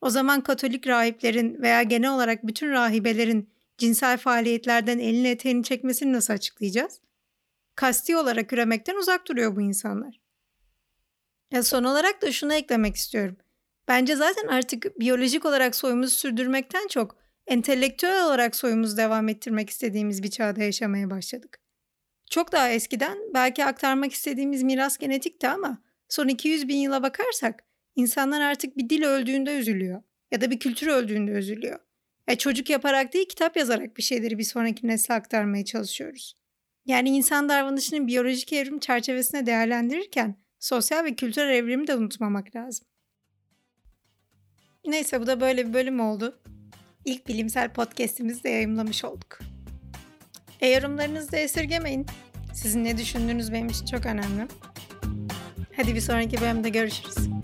o 0.00 0.10
zaman 0.10 0.40
Katolik 0.40 0.86
rahiplerin 0.86 1.62
veya 1.62 1.82
genel 1.82 2.10
olarak 2.10 2.46
bütün 2.46 2.70
rahibelerin 2.70 3.50
cinsel 3.78 4.18
faaliyetlerden 4.18 4.98
elini 4.98 5.28
eteğini 5.28 5.64
çekmesini 5.64 6.12
nasıl 6.12 6.34
açıklayacağız? 6.34 7.00
Kasti 7.74 8.16
olarak 8.16 8.52
üremekten 8.52 8.96
uzak 8.96 9.28
duruyor 9.28 9.56
bu 9.56 9.60
insanlar. 9.60 10.20
Ya 11.52 11.62
son 11.62 11.84
olarak 11.84 12.22
da 12.22 12.32
şunu 12.32 12.54
eklemek 12.54 12.96
istiyorum. 12.96 13.36
Bence 13.88 14.16
zaten 14.16 14.48
artık 14.48 15.00
biyolojik 15.00 15.44
olarak 15.44 15.76
soyumuzu 15.76 16.16
sürdürmekten 16.16 16.86
çok 16.88 17.16
entelektüel 17.46 18.26
olarak 18.26 18.56
soyumuzu 18.56 18.96
devam 18.96 19.28
ettirmek 19.28 19.70
istediğimiz 19.70 20.22
bir 20.22 20.30
çağda 20.30 20.62
yaşamaya 20.62 21.10
başladık. 21.10 21.60
Çok 22.30 22.52
daha 22.52 22.70
eskiden 22.70 23.18
belki 23.34 23.64
aktarmak 23.64 24.12
istediğimiz 24.12 24.62
miras 24.62 24.98
genetikti 24.98 25.48
ama 25.48 25.82
son 26.08 26.28
200 26.28 26.68
bin 26.68 26.76
yıla 26.76 27.02
bakarsak 27.02 27.64
insanlar 27.96 28.40
artık 28.40 28.76
bir 28.76 28.88
dil 28.88 29.02
öldüğünde 29.02 29.58
üzülüyor 29.58 30.02
ya 30.30 30.40
da 30.40 30.50
bir 30.50 30.58
kültür 30.58 30.86
öldüğünde 30.86 31.30
üzülüyor. 31.30 31.78
E 32.28 32.36
çocuk 32.36 32.70
yaparak 32.70 33.12
değil 33.12 33.28
kitap 33.28 33.56
yazarak 33.56 33.96
bir 33.96 34.02
şeyleri 34.02 34.38
bir 34.38 34.44
sonraki 34.44 34.86
nesle 34.86 35.14
aktarmaya 35.14 35.64
çalışıyoruz. 35.64 36.34
Yani 36.86 37.08
insan 37.08 37.48
davranışını 37.48 38.06
biyolojik 38.06 38.52
evrim 38.52 38.78
çerçevesinde 38.78 39.46
değerlendirirken 39.46 40.34
sosyal 40.58 41.04
ve 41.04 41.14
kültürel 41.14 41.50
evrimi 41.54 41.86
de 41.86 41.94
unutmamak 41.94 42.56
lazım. 42.56 42.86
Neyse 44.86 45.20
bu 45.20 45.26
da 45.26 45.40
böyle 45.40 45.68
bir 45.68 45.74
bölüm 45.74 46.00
oldu. 46.00 46.40
İlk 47.04 47.28
bilimsel 47.28 47.72
podcast'imizi 47.72 48.44
de 48.44 48.48
yayımlamış 48.48 49.04
olduk. 49.04 49.38
E 50.60 50.68
yorumlarınızı 50.68 51.32
da 51.32 51.36
esirgemeyin. 51.36 52.06
Sizin 52.54 52.84
ne 52.84 52.98
düşündüğünüz 52.98 53.52
benim 53.52 53.68
için 53.68 53.86
çok 53.86 54.06
önemli. 54.06 54.46
Hadi 55.76 55.94
bir 55.94 56.00
sonraki 56.00 56.40
bölümde 56.40 56.68
görüşürüz. 56.68 57.39